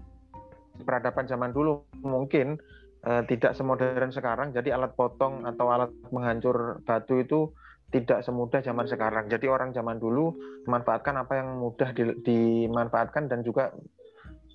peradaban 0.83 1.29
zaman 1.29 1.55
dulu 1.55 1.85
mungkin 2.03 2.59
uh, 3.07 3.23
tidak 3.29 3.55
semodern 3.55 4.11
sekarang 4.11 4.51
jadi 4.51 4.75
alat 4.75 4.97
potong 4.97 5.45
atau 5.47 5.71
alat 5.71 5.93
menghancur 6.11 6.83
batu 6.83 7.21
itu 7.21 7.53
tidak 7.93 8.25
semudah 8.25 8.59
zaman 8.59 8.89
sekarang 8.89 9.31
jadi 9.31 9.47
orang 9.47 9.71
zaman 9.71 10.01
dulu 10.01 10.35
memanfaatkan 10.67 11.15
apa 11.15 11.39
yang 11.39 11.61
mudah 11.61 11.95
di, 11.95 12.03
dimanfaatkan 12.25 13.31
dan 13.31 13.45
juga 13.45 13.71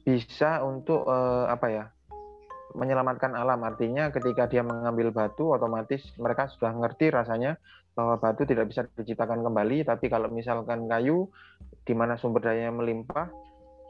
bisa 0.04 0.60
untuk 0.66 1.06
uh, 1.06 1.46
apa 1.48 1.66
ya 1.70 1.84
menyelamatkan 2.74 3.34
alam. 3.34 3.62
Artinya 3.66 4.14
ketika 4.14 4.46
dia 4.46 4.62
mengambil 4.62 5.10
batu 5.10 5.50
otomatis 5.50 6.02
mereka 6.18 6.46
sudah 6.50 6.70
ngerti 6.74 7.10
rasanya 7.10 7.58
bahwa 7.94 8.16
batu 8.22 8.46
tidak 8.46 8.70
bisa 8.70 8.86
diciptakan 8.96 9.42
kembali, 9.42 9.82
tapi 9.84 10.06
kalau 10.06 10.30
misalkan 10.30 10.86
kayu 10.86 11.28
di 11.84 11.92
mana 11.92 12.14
sumber 12.16 12.46
dayanya 12.46 12.72
melimpah, 12.74 13.28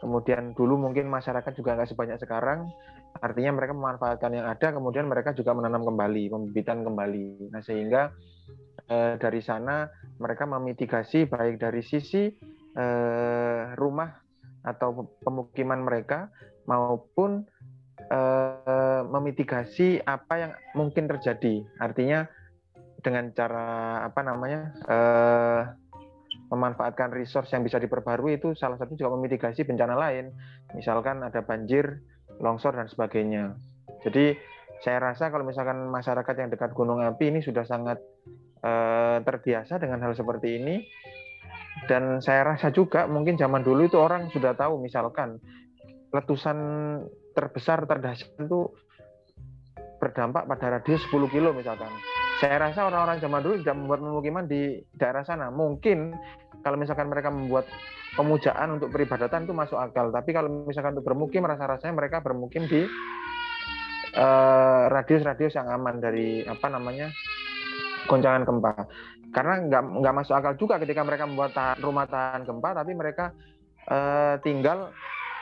kemudian 0.00 0.56
dulu 0.56 0.80
mungkin 0.80 1.06
masyarakat 1.12 1.52
juga 1.52 1.76
nggak 1.76 1.90
sebanyak 1.92 2.18
sekarang, 2.18 2.68
artinya 3.20 3.60
mereka 3.60 3.72
memanfaatkan 3.76 4.32
yang 4.32 4.46
ada, 4.48 4.72
kemudian 4.72 5.06
mereka 5.06 5.36
juga 5.36 5.52
menanam 5.52 5.84
kembali, 5.84 6.32
pembibitan 6.32 6.80
kembali. 6.82 7.52
Nah 7.52 7.60
sehingga 7.60 8.10
eh, 8.88 9.14
dari 9.20 9.40
sana 9.44 9.86
mereka 10.16 10.48
memitigasi 10.48 11.28
baik 11.28 11.60
dari 11.60 11.82
sisi 11.84 12.32
eh, 12.74 13.62
rumah 13.76 14.10
atau 14.64 15.08
pemukiman 15.24 15.80
mereka 15.80 16.28
maupun 16.68 17.48
uh, 18.10 19.02
memitigasi 19.08 20.02
apa 20.04 20.34
yang 20.36 20.52
mungkin 20.76 21.08
terjadi. 21.08 21.64
Artinya 21.80 22.28
dengan 23.00 23.32
cara 23.32 24.00
apa 24.04 24.20
namanya 24.22 24.60
uh, 24.86 25.62
memanfaatkan 26.50 27.14
resource 27.14 27.50
yang 27.54 27.62
bisa 27.62 27.78
diperbarui 27.78 28.36
itu 28.36 28.52
salah 28.58 28.76
satu 28.76 28.98
juga 28.98 29.14
memitigasi 29.16 29.62
bencana 29.64 29.94
lain. 29.94 30.34
Misalkan 30.74 31.22
ada 31.22 31.42
banjir, 31.46 32.02
longsor 32.42 32.74
dan 32.74 32.90
sebagainya. 32.90 33.54
Jadi 34.02 34.34
saya 34.80 34.98
rasa 34.98 35.28
kalau 35.28 35.44
misalkan 35.44 35.88
masyarakat 35.92 36.34
yang 36.40 36.48
dekat 36.48 36.72
gunung 36.72 37.04
api 37.04 37.28
ini 37.28 37.44
sudah 37.44 37.68
sangat 37.68 38.00
uh, 38.64 39.20
terbiasa 39.20 39.76
dengan 39.76 40.00
hal 40.08 40.16
seperti 40.16 40.56
ini 40.56 40.80
dan 41.86 42.18
saya 42.24 42.44
rasa 42.44 42.72
juga 42.72 43.04
mungkin 43.06 43.36
zaman 43.36 43.60
dulu 43.60 43.86
itu 43.86 43.96
orang 44.00 44.32
sudah 44.32 44.56
tahu 44.56 44.80
misalkan 44.80 45.38
letusan 46.10 46.58
terbesar 47.36 47.86
terdahsyat 47.86 48.34
itu 48.40 48.72
berdampak 50.00 50.48
pada 50.48 50.80
radius 50.80 51.04
10 51.12 51.28
kilo 51.28 51.52
misalkan. 51.52 51.92
Saya 52.40 52.57
rasa 52.57 52.88
orang-orang 52.88 53.20
zaman 53.20 53.44
dulu 53.44 53.55
tidak 53.61 53.76
membuat 53.76 54.00
pemukiman 54.00 54.44
di 54.48 54.81
daerah 54.96 55.20
sana. 55.29 55.53
Mungkin 55.53 56.16
kalau 56.64 56.81
misalkan 56.81 57.12
mereka 57.12 57.29
membuat 57.29 57.68
pemujaan 58.16 58.81
untuk 58.81 58.88
peribadatan 58.88 59.44
itu 59.44 59.53
masuk 59.53 59.76
akal. 59.76 60.09
Tapi 60.09 60.31
kalau 60.33 60.64
misalkan 60.64 60.96
untuk 60.96 61.05
bermukim, 61.05 61.44
rasa-rasanya 61.44 61.92
mereka 61.92 62.24
bermukim 62.24 62.64
di 62.64 62.88
radius 64.11 65.22
radius-radius 65.22 65.55
yang 65.55 65.68
aman 65.70 66.03
dari 66.03 66.42
apa 66.42 66.66
namanya 66.66 67.12
goncangan 68.09 68.42
gempa. 68.48 68.72
Karena 69.31 69.55
nggak 69.62 69.83
nggak 70.03 70.14
masuk 70.16 70.35
akal 70.35 70.53
juga 70.59 70.83
ketika 70.83 71.07
mereka 71.07 71.29
membuat 71.29 71.55
tahan, 71.55 71.79
rumah 71.79 72.09
tahan 72.11 72.42
gempa, 72.42 72.74
tapi 72.74 72.92
mereka 72.96 73.31
uh, 73.87 74.35
tinggal 74.42 74.90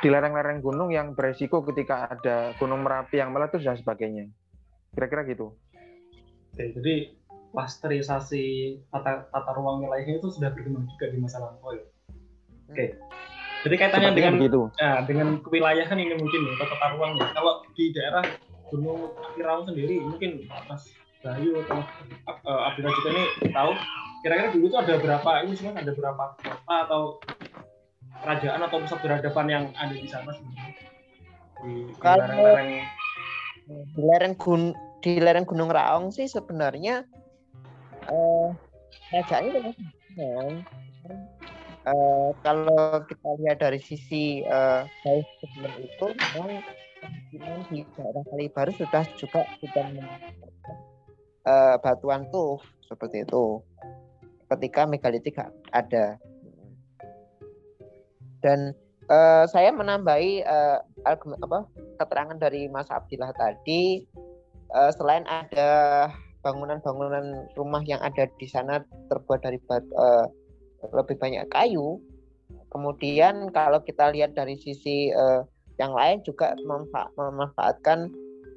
di 0.05 0.13
lereng-lereng 0.13 0.61
gunung 0.61 0.93
yang 0.93 1.17
beresiko 1.17 1.65
ketika 1.65 2.11
ada 2.13 2.53
gunung 2.61 2.85
merapi 2.85 3.19
yang 3.19 3.33
meletus 3.33 3.65
dan 3.65 3.81
sebagainya. 3.81 4.29
Kira-kira 4.93 5.25
gitu. 5.25 5.57
Oke, 6.59 6.75
jadi 6.75 7.15
pasterisasi 7.55 8.45
tata, 8.91 9.31
tata 9.31 9.51
ruang 9.55 9.87
wilayahnya 9.87 10.19
itu 10.19 10.27
sudah 10.35 10.51
berkembang 10.51 10.91
juga 10.91 11.07
di 11.15 11.23
masa 11.23 11.39
lampau 11.39 11.71
ya. 11.71 11.87
Oke. 12.75 12.99
Jadi 13.63 13.75
kaitannya 13.79 14.11
dengan 14.11 14.35
begitu. 14.43 14.67
Ya, 14.83 15.07
dengan 15.07 15.39
kewilayahan 15.39 16.03
ini 16.03 16.19
mungkin 16.19 16.51
ya, 16.51 16.55
tata 16.59 16.99
ruangnya. 16.99 17.31
Kalau 17.31 17.63
di 17.79 17.95
daerah 17.95 18.27
Gunung 18.75 19.15
Api 19.15 19.41
sendiri 19.71 20.03
mungkin 20.03 20.51
Mas 20.67 20.91
Bayu 21.23 21.63
atau 21.63 21.79
uh, 22.27 22.67
Abdullah 22.67 22.91
juga 22.91 23.11
ini 23.15 23.25
tahu 23.55 23.71
kira-kira 24.27 24.49
dulu 24.51 24.67
itu 24.67 24.77
ada 24.83 24.95
berapa 24.99 25.31
ini 25.47 25.55
sebenarnya 25.55 25.81
ada 25.87 25.93
berapa 25.95 26.25
kota 26.43 26.75
atau 26.91 27.03
kerajaan 28.19 28.61
atau 28.67 28.77
pusat 28.83 28.99
peradaban 28.99 29.47
yang 29.47 29.65
ada 29.79 29.95
di 29.95 30.11
sana 30.11 30.31
sebenarnya 30.35 30.75
di, 31.63 31.73
lereng-lereng 32.03 32.71
di 33.95 34.03
lereng 34.03 34.35
gun 34.39 34.63
di 35.05 35.23
lereng 35.23 35.47
Gunung 35.47 35.71
Raung 35.71 36.11
sih 36.11 36.27
sebenarnya 36.27 37.07
eh, 38.09 38.49
kerajaannya 39.11 39.75
uh, 41.89 42.31
kalau 42.43 43.03
kita 43.07 43.29
lihat 43.43 43.59
dari 43.63 43.81
sisi 43.81 44.43
uh, 44.45 44.85
sebelum 45.41 45.73
itu 45.81 46.07
memang 46.35 46.61
di 47.71 47.87
daerah 47.95 48.25
Kalibaru 48.27 48.73
sudah 48.75 49.05
juga 49.15 49.47
sudah 49.63 49.87
uh, 51.47 51.77
batuan 51.81 52.27
tuh 52.35 52.59
seperti 52.85 53.23
itu. 53.23 53.63
Ketika 54.49 54.89
megalitik 54.89 55.37
ada. 55.77 56.17
Dan 58.41 58.73
uh, 59.13 59.45
saya 59.45 59.69
menambahi 59.75 60.41
uh, 60.47 60.81
apa 61.05 61.69
keterangan 62.01 62.39
dari 62.39 62.71
Mas 62.71 62.89
Abdillah 62.89 63.35
tadi 63.37 64.09
uh, 64.73 64.91
selain 64.95 65.25
ada 65.29 66.09
bangunan-bangunan 66.43 67.51
rumah 67.59 67.83
yang 67.85 67.99
ada 68.01 68.31
di 68.39 68.47
sana 68.47 68.81
terbuat 69.11 69.43
dari 69.43 69.59
batu, 69.67 69.91
uh, 69.99 70.27
lebih 70.95 71.19
banyak 71.19 71.45
kayu 71.51 71.99
kemudian 72.71 73.51
kalau 73.51 73.83
kita 73.83 74.13
lihat 74.15 74.33
dari 74.37 74.57
sisi 74.57 75.11
uh, 75.13 75.45
yang 75.77 75.93
lain 75.93 76.23
juga 76.23 76.55
memanfa 76.63 77.11
memanfaatkan 77.19 78.09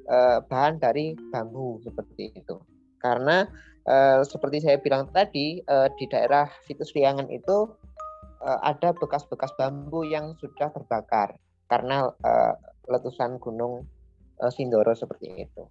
uh, 0.08 0.38
bahan 0.46 0.78
dari 0.78 1.18
bambu 1.30 1.82
seperti 1.82 2.32
itu 2.36 2.56
karena 3.02 3.46
uh, 3.88 4.22
seperti 4.22 4.62
saya 4.62 4.78
bilang 4.78 5.10
tadi 5.10 5.60
uh, 5.66 5.90
di 5.98 6.06
daerah 6.06 6.46
situs 6.66 6.94
Liangan 6.94 7.28
itu 7.30 7.66
uh, 8.42 8.58
ada 8.62 8.94
bekas-bekas 8.94 9.54
bambu 9.58 10.06
yang 10.06 10.34
sudah 10.38 10.70
terbakar 10.70 11.38
karena 11.66 12.10
uh, 12.22 12.54
letusan 12.90 13.38
gunung 13.38 13.86
uh, 14.42 14.50
Sindoro 14.52 14.92
seperti 14.92 15.48
itu. 15.48 15.62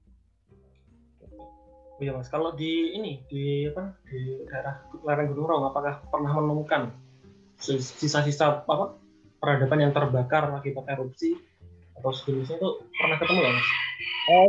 Oh 2.02 2.10
iya 2.10 2.18
mas, 2.18 2.34
kalau 2.34 2.50
di 2.58 2.98
ini 2.98 3.22
di 3.30 3.70
apa 3.70 3.94
di 4.10 4.42
daerah 4.50 4.74
lereng 5.06 5.38
Gunung 5.38 5.46
Raung, 5.46 5.66
apakah 5.70 6.02
pernah 6.10 6.34
menemukan 6.34 6.90
sisa-sisa 7.62 8.66
apa 8.66 8.98
peradaban 9.38 9.86
yang 9.86 9.94
terbakar 9.94 10.50
akibat 10.50 10.90
erupsi 10.90 11.38
atau 12.02 12.10
sejenisnya 12.10 12.58
itu 12.58 12.70
pernah 12.98 13.22
ketemu 13.22 13.40
nggak 13.46 13.54
mas? 13.54 13.68
Eh, 14.34 14.48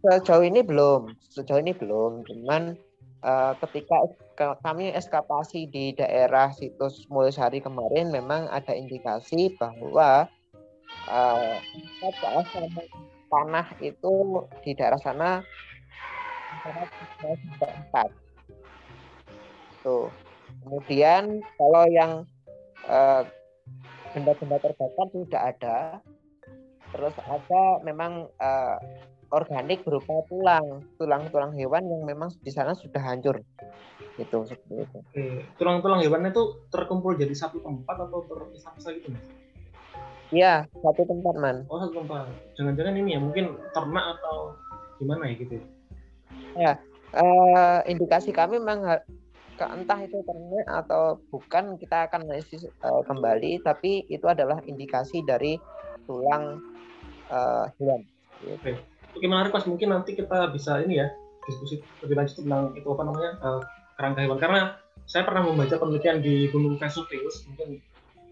sejauh 0.00 0.48
ini 0.48 0.64
belum, 0.64 1.12
sejauh 1.28 1.60
ini 1.60 1.76
belum. 1.76 2.24
Cuman 2.24 2.72
uh, 3.20 3.52
ketika 3.60 4.00
kami 4.64 4.88
eskapasi 4.96 5.68
di 5.68 5.92
daerah 5.92 6.56
situs 6.56 7.04
Mulisari 7.12 7.60
kemarin 7.60 8.16
memang 8.16 8.48
ada 8.48 8.72
indikasi 8.72 9.52
bahwa 9.60 10.24
uh, 11.12 11.60
tanah 13.28 13.66
itu 13.84 14.40
di 14.64 14.72
daerah 14.72 14.96
sana 15.04 15.44
empat. 17.60 18.08
Tuh. 19.82 20.08
Kemudian 20.64 21.44
kalau 21.60 21.84
yang 21.92 22.12
benda 22.84 24.32
benda-benda 24.38 24.56
terbakar 24.62 25.06
tidak 25.12 25.42
ada. 25.56 25.78
Terus 26.94 27.14
ada 27.26 27.82
memang 27.82 28.30
uh, 28.38 28.78
organik 29.34 29.82
berupa 29.82 30.22
tulang, 30.30 30.86
tulang-tulang 30.94 31.50
hewan 31.58 31.82
yang 31.90 32.06
memang 32.06 32.30
di 32.38 32.54
sana 32.54 32.70
sudah 32.78 33.02
hancur. 33.02 33.42
Gitu 34.14 34.46
seperti 34.46 34.86
itu. 34.86 34.98
Tulang-tulang 35.58 36.06
hewan 36.06 36.30
itu 36.30 36.62
terkumpul 36.70 37.18
jadi 37.18 37.34
satu 37.34 37.58
tempat 37.58 37.98
atau 37.98 38.22
terpisah-pisah 38.30 38.92
gitu, 39.02 39.10
Mas? 39.10 39.26
Iya, 40.30 40.70
satu 40.70 41.02
tempat, 41.02 41.34
Man. 41.34 41.66
Oh, 41.66 41.82
satu 41.82 41.98
tempat. 42.06 42.30
Jangan-jangan 42.54 42.94
ini 43.02 43.18
ya 43.18 43.20
mungkin 43.20 43.58
ternak 43.74 44.18
atau 44.18 44.54
gimana 45.02 45.26
ya 45.30 45.34
gitu 45.34 45.52
ya? 45.58 45.64
Ya, 46.54 46.78
uh, 47.14 47.82
indikasi 47.86 48.30
kami 48.30 48.62
memang 48.62 49.02
entah 49.54 49.98
itu 50.02 50.18
ternak 50.26 50.66
atau 50.66 51.22
bukan 51.30 51.78
kita 51.78 52.10
akan 52.10 52.26
analisis 52.26 52.66
uh, 52.82 53.02
kembali 53.06 53.62
tapi 53.62 54.02
itu 54.10 54.26
adalah 54.26 54.58
indikasi 54.66 55.22
dari 55.22 55.58
tulang 56.10 56.58
uh, 57.30 57.70
hewan. 57.78 58.02
Oke. 58.50 58.74
Oke 59.14 59.26
menarik 59.30 59.54
Mas, 59.54 59.66
mungkin 59.70 59.94
nanti 59.94 60.18
kita 60.18 60.50
bisa 60.50 60.82
ini 60.82 60.98
ya 60.98 61.06
diskusi 61.46 61.78
lebih 62.02 62.18
lanjut 62.18 62.42
tentang 62.42 62.74
itu 62.74 62.88
apa 62.90 63.02
namanya 63.06 63.30
uh, 63.46 63.60
kerangka 63.94 64.20
hewan. 64.26 64.38
Karena 64.42 64.60
saya 65.06 65.22
pernah 65.22 65.46
membaca 65.46 65.76
penelitian 65.78 66.18
di 66.18 66.50
Gunung 66.50 66.80
Vesuvius 66.80 67.46
mungkin 67.46 67.78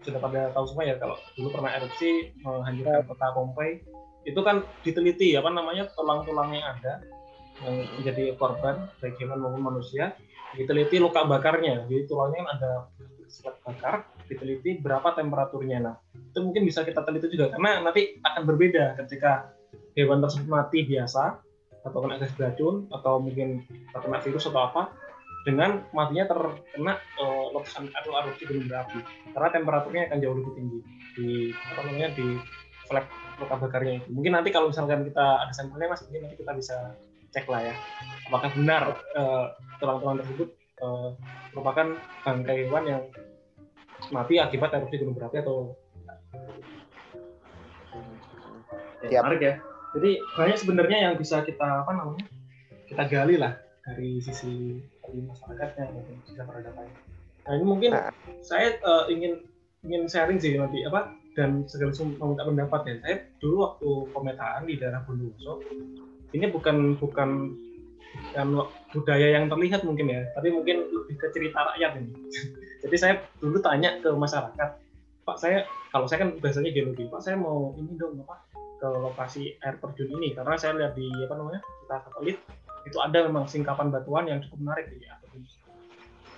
sudah 0.03 0.19
pada 0.19 0.51
tahu 0.51 0.65
semua 0.67 0.83
ya 0.83 0.95
kalau 0.99 1.15
dulu 1.39 1.47
pernah 1.55 1.71
erupsi 1.79 2.35
menghancurkan 2.43 3.07
kota 3.07 3.27
Pompeii 3.31 3.79
itu 4.27 4.39
kan 4.43 4.67
diteliti 4.83 5.35
apa 5.39 5.47
namanya 5.47 5.87
tulang-tulang 5.95 6.51
yang 6.51 6.75
ada 6.75 6.99
yang 7.61 7.75
menjadi 8.01 8.33
korban 8.35 8.89
baik 8.97 9.15
hewan 9.21 9.39
maupun 9.43 9.61
manusia. 9.61 10.17
Diteliti 10.53 10.97
luka 11.01 11.25
bakarnya. 11.25 11.85
Jadi 11.85 12.05
tulangnya 12.09 12.45
ada 12.49 12.71
selat 13.29 13.57
bakar. 13.61 14.09
Diteliti 14.25 14.81
berapa 14.81 15.13
temperaturnya. 15.13 15.77
Nah 15.81 15.95
itu 16.13 16.39
mungkin 16.41 16.65
bisa 16.65 16.81
kita 16.81 17.05
teliti 17.05 17.29
juga. 17.29 17.53
Karena 17.53 17.81
nanti 17.81 18.17
akan 18.21 18.41
berbeda 18.45 18.97
ketika 19.05 19.53
hewan 19.93 20.21
tersebut 20.21 20.49
mati 20.49 20.85
biasa 20.85 21.41
atau 21.83 21.99
kena 21.99 22.15
gas 22.15 22.31
beracun 22.39 22.87
atau 22.89 23.19
mungkin 23.19 23.67
terkena 23.91 24.17
virus 24.23 24.47
atau 24.47 24.61
apa 24.71 24.83
dengan 25.43 25.83
matinya 25.91 26.23
terkena 26.31 26.95
uh, 27.19 27.51
letusan 27.51 27.91
atau 27.91 28.15
erupsi 28.15 28.47
gunung 28.47 28.71
berapi. 28.71 28.99
Karena 29.35 29.49
temperaturnya 29.51 30.01
akan 30.09 30.17
jauh 30.23 30.35
lebih 30.39 30.53
tinggi 30.55 30.79
di 31.19 31.27
apa 31.51 31.79
namanya 31.83 32.09
di 32.15 32.27
flap 32.87 33.05
luka 33.43 33.55
bakarnya 33.59 33.99
itu. 33.99 34.07
Mungkin 34.15 34.31
nanti 34.31 34.49
kalau 34.55 34.71
misalkan 34.71 35.03
kita 35.03 35.43
ada 35.43 35.53
sampelnya 35.53 35.91
mas 35.91 36.01
mungkin 36.07 36.21
nanti 36.29 36.37
kita 36.39 36.51
bisa 36.55 36.77
cek 37.33 37.49
lah 37.49 37.61
ya. 37.65 37.75
Apakah 38.29 38.49
benar 38.53 38.81
uh, 39.17 39.45
tulang-tulang 39.81 40.21
tersebut 40.21 40.49
uh, 40.79 41.17
merupakan 41.51 41.97
bangkai 42.23 42.69
hewan 42.69 42.83
yang 42.85 43.03
mati 44.13 44.37
akibat 44.37 44.71
erupsi 44.77 45.01
gunung 45.01 45.17
berapi 45.17 45.41
atau 45.41 45.73
ya, 49.09 49.19
menarik 49.25 49.41
ya. 49.41 49.53
Jadi 49.93 50.17
banyak 50.37 50.57
sebenarnya 50.57 50.97
yang 51.09 51.13
bisa 51.17 51.41
kita 51.45 51.85
apa 51.85 51.91
namanya 51.93 52.25
kita 52.89 53.03
gali 53.09 53.35
lah 53.41 53.57
dari 53.83 54.21
sisi 54.21 54.79
dari 55.03 55.19
masyarakatnya 55.27 55.91
maupun 55.91 56.15
sisi 56.23 56.39
peradabannya 56.39 56.95
nah 57.43 57.59
ini 57.59 57.65
mungkin 57.67 57.91
nah. 57.91 58.07
saya 58.39 58.79
uh, 58.87 59.03
ingin 59.11 59.43
ingin 59.83 60.07
sharing 60.07 60.39
sih 60.39 60.55
nanti 60.55 60.87
apa 60.87 61.11
dan 61.35 61.65
segala 61.65 61.91
meminta 61.97 62.45
pendapat 62.45 62.81
ya. 62.87 62.95
Saya 63.01 63.15
dulu 63.41 63.55
waktu 63.65 63.89
pemetaan 64.13 64.61
di 64.69 64.73
daerah 64.77 65.01
Bondowoso 65.03 65.59
ini 66.33 66.45
bukan 66.49 66.97
bukan 66.97 67.53
bukan 68.13 68.47
budaya 68.93 69.41
yang 69.41 69.49
terlihat 69.49 69.81
mungkin 69.85 70.09
ya, 70.09 70.21
tapi 70.37 70.53
mungkin 70.53 70.85
lebih 70.85 71.17
ke 71.17 71.27
cerita 71.33 71.73
rakyat 71.73 71.97
ini. 71.97 72.13
Jadi 72.85 72.95
saya 72.99 73.13
dulu 73.41 73.57
tanya 73.61 73.97
ke 74.01 74.09
masyarakat, 74.13 74.69
Pak 75.25 75.37
saya 75.39 75.65
kalau 75.89 76.05
saya 76.05 76.27
kan 76.27 76.37
biasanya 76.37 76.69
geologi, 76.73 77.09
Pak 77.09 77.21
saya 77.21 77.37
mau 77.37 77.73
ini 77.77 77.97
dong 77.97 78.21
apa 78.25 78.43
ke 78.81 78.87
lokasi 78.89 79.55
air 79.63 79.79
terjun 79.79 80.19
ini 80.19 80.35
karena 80.35 80.59
saya 80.59 80.75
lihat 80.75 80.93
di 80.93 81.07
apa 81.23 81.33
namanya 81.39 81.61
kita 81.63 81.95
satelit 82.03 82.37
itu 82.83 82.97
ada 82.99 83.19
memang 83.23 83.47
singkapan 83.47 83.87
batuan 83.87 84.27
yang 84.27 84.43
cukup 84.43 84.59
menarik 84.59 84.85
di 84.91 85.07
air 85.07 85.17
terjun. 85.23 85.45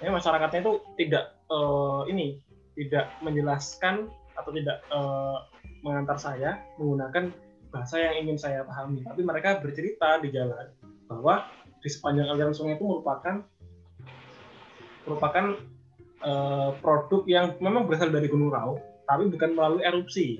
Ya, 0.04 0.12
masyarakatnya 0.12 0.60
itu 0.62 0.74
tidak 1.00 1.40
uh, 1.50 2.04
ini 2.06 2.40
tidak 2.76 3.10
menjelaskan 3.24 4.12
atau 4.36 4.52
tidak 4.52 4.84
uh, 4.92 5.48
mengantar 5.82 6.20
saya 6.20 6.60
menggunakan 6.76 7.32
bahasa 7.76 8.00
yang 8.00 8.24
ingin 8.24 8.40
saya 8.40 8.64
pahami, 8.64 9.04
tapi 9.04 9.20
mereka 9.20 9.60
bercerita 9.60 10.16
di 10.24 10.32
jalan 10.32 10.72
bahwa 11.12 11.44
di 11.84 11.92
sepanjang 11.92 12.32
aliran 12.32 12.56
sungai 12.56 12.80
itu 12.80 12.88
merupakan 12.88 13.44
merupakan 15.04 15.60
uh, 16.24 16.72
produk 16.80 17.22
yang 17.28 17.46
memang 17.60 17.84
berasal 17.84 18.16
dari 18.16 18.32
Gunung 18.32 18.56
Raung, 18.56 18.80
tapi 19.04 19.28
bukan 19.28 19.52
melalui 19.60 19.84
erupsi. 19.84 20.40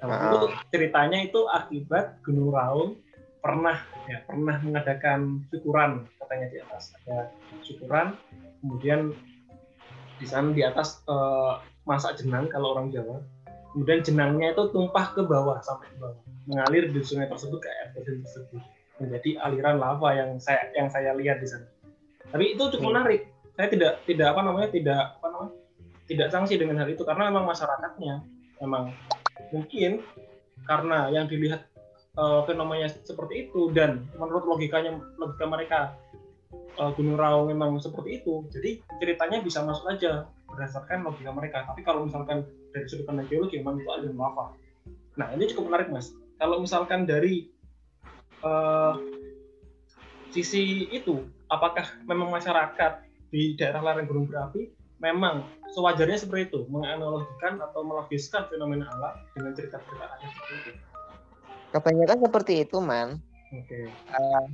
Nah, 0.00 0.08
uh. 0.08 0.32
itu 0.32 0.46
ceritanya 0.72 1.28
itu 1.28 1.44
akibat 1.44 2.24
Gunung 2.24 2.56
Raung 2.56 2.96
pernah 3.44 3.76
ya 4.08 4.24
pernah 4.26 4.58
mengadakan 4.58 5.44
syukuran 5.52 6.08
katanya 6.18 6.46
di 6.50 6.58
atas 6.64 6.96
ada 7.04 7.30
syukuran, 7.62 8.16
kemudian 8.64 9.12
di 10.16 10.24
sana 10.24 10.56
di 10.56 10.64
atas 10.64 11.04
uh, 11.04 11.60
masak 11.84 12.16
jenang 12.16 12.48
kalau 12.48 12.72
orang 12.72 12.88
Jawa, 12.88 13.20
kemudian 13.76 14.00
jenangnya 14.00 14.56
itu 14.56 14.72
tumpah 14.72 15.12
ke 15.12 15.20
bawah 15.20 15.60
sampai 15.60 15.92
ke 15.92 16.00
bawah, 16.00 16.16
mengalir 16.48 16.88
di 16.88 17.04
sungai 17.04 17.28
tersebut 17.28 17.60
ke 17.60 17.68
air 17.68 17.92
tersebut 17.92 18.64
menjadi 18.96 19.36
aliran 19.44 19.76
lava 19.76 20.16
yang 20.16 20.40
saya 20.40 20.72
yang 20.72 20.88
saya 20.88 21.12
lihat 21.12 21.44
di 21.44 21.48
sana. 21.52 21.68
Tapi 22.32 22.56
itu 22.56 22.64
cukup 22.72 22.88
hmm. 22.88 22.92
menarik. 22.96 23.20
Saya 23.52 23.68
tidak 23.68 23.92
tidak 24.08 24.32
apa 24.32 24.40
namanya 24.40 24.72
tidak 24.72 25.20
apa 25.20 25.26
namanya 25.28 25.52
tidak 26.08 26.28
sanksi 26.32 26.56
dengan 26.56 26.80
hal 26.80 26.88
itu 26.88 27.04
karena 27.04 27.28
memang 27.28 27.44
masyarakatnya 27.52 28.14
memang 28.64 28.96
mungkin 29.52 30.00
karena 30.64 31.12
yang 31.12 31.28
dilihat 31.28 31.68
uh, 32.16 32.48
fenomena 32.48 32.88
seperti 32.88 33.48
itu 33.48 33.68
dan 33.76 34.08
menurut 34.16 34.48
logikanya 34.48 34.96
logika 35.20 35.44
mereka 35.44 35.80
uh, 36.80 36.96
Gunung 36.96 37.20
Raung 37.20 37.52
memang 37.52 37.76
seperti 37.76 38.24
itu. 38.24 38.48
Jadi 38.48 38.80
ceritanya 39.04 39.44
bisa 39.44 39.60
masuk 39.60 39.92
aja 39.92 40.24
berdasarkan 40.48 41.04
logika 41.04 41.30
mereka. 41.36 41.58
Tapi 41.68 41.84
kalau 41.84 42.08
misalkan 42.08 42.48
dari 42.76 42.84
sudut 42.84 43.08
pandang 43.08 43.24
geologi 43.32 43.56
memang 43.56 43.80
itu 43.80 43.88
aliran 43.88 44.20
lava. 44.20 44.52
Nah 45.16 45.32
ini 45.32 45.48
cukup 45.48 45.72
menarik 45.72 45.88
mas. 45.88 46.12
Kalau 46.36 46.60
misalkan 46.60 47.08
dari 47.08 47.48
uh, 48.44 49.00
sisi 50.36 50.84
itu 50.92 51.24
apakah 51.48 51.88
memang 52.04 52.28
masyarakat 52.28 53.08
di 53.32 53.56
daerah 53.56 53.80
lereng 53.80 54.04
gunung 54.04 54.28
berapi 54.28 54.68
memang 55.00 55.44
sewajarnya 55.76 56.16
seperti 56.16 56.52
itu 56.52 56.60
menganalogikan 56.72 57.60
atau 57.60 57.84
melogiskan 57.84 58.48
fenomena 58.48 58.88
alam 58.96 59.14
dengan 59.36 59.52
cerita-cerita 59.52 60.04
seperti 60.20 60.54
itu 60.56 60.70
kebanyakan 61.74 62.18
seperti 62.24 62.52
itu 62.64 62.76
man 62.80 63.20
oke 63.52 63.64
okay. 63.66 63.84
uh, 64.12 64.16
eh, 64.16 64.44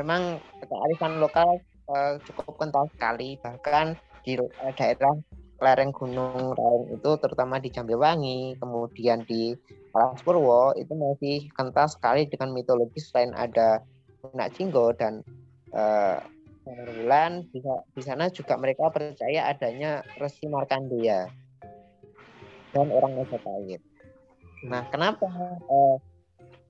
memang 0.00 0.40
kearifan 0.64 1.20
lokal 1.20 1.60
uh, 1.92 2.16
cukup 2.24 2.56
kental 2.56 2.88
sekali 2.96 3.36
bahkan 3.44 3.92
di 4.24 4.40
uh, 4.40 4.72
daerah 4.76 5.16
lereng 5.60 5.92
Gunung 5.92 6.56
Raung 6.56 6.88
itu 6.88 7.10
terutama 7.20 7.60
di 7.60 7.68
Jambewangi, 7.68 8.56
kemudian 8.56 9.22
di 9.28 9.52
Purwo 10.24 10.72
itu 10.74 10.92
masih 10.96 11.52
kental 11.52 11.86
sekali 11.90 12.24
dengan 12.26 12.56
mitologi 12.56 12.98
selain 12.98 13.36
ada 13.36 13.84
Nak 14.32 14.56
Jinggo 14.56 14.96
dan 14.96 15.20
uh, 15.76 16.18
Bulan 16.60 17.48
di, 17.50 17.58
di 17.96 18.02
sana 18.04 18.28
juga 18.30 18.54
mereka 18.54 18.92
percaya 18.92 19.48
adanya 19.48 20.04
Resi 20.20 20.46
Markandeya 20.46 21.26
dan 22.70 22.86
orang 22.92 23.16
Majapahit. 23.16 23.80
Nah, 24.68 24.84
kenapa? 24.92 25.26
Uh, 25.66 25.96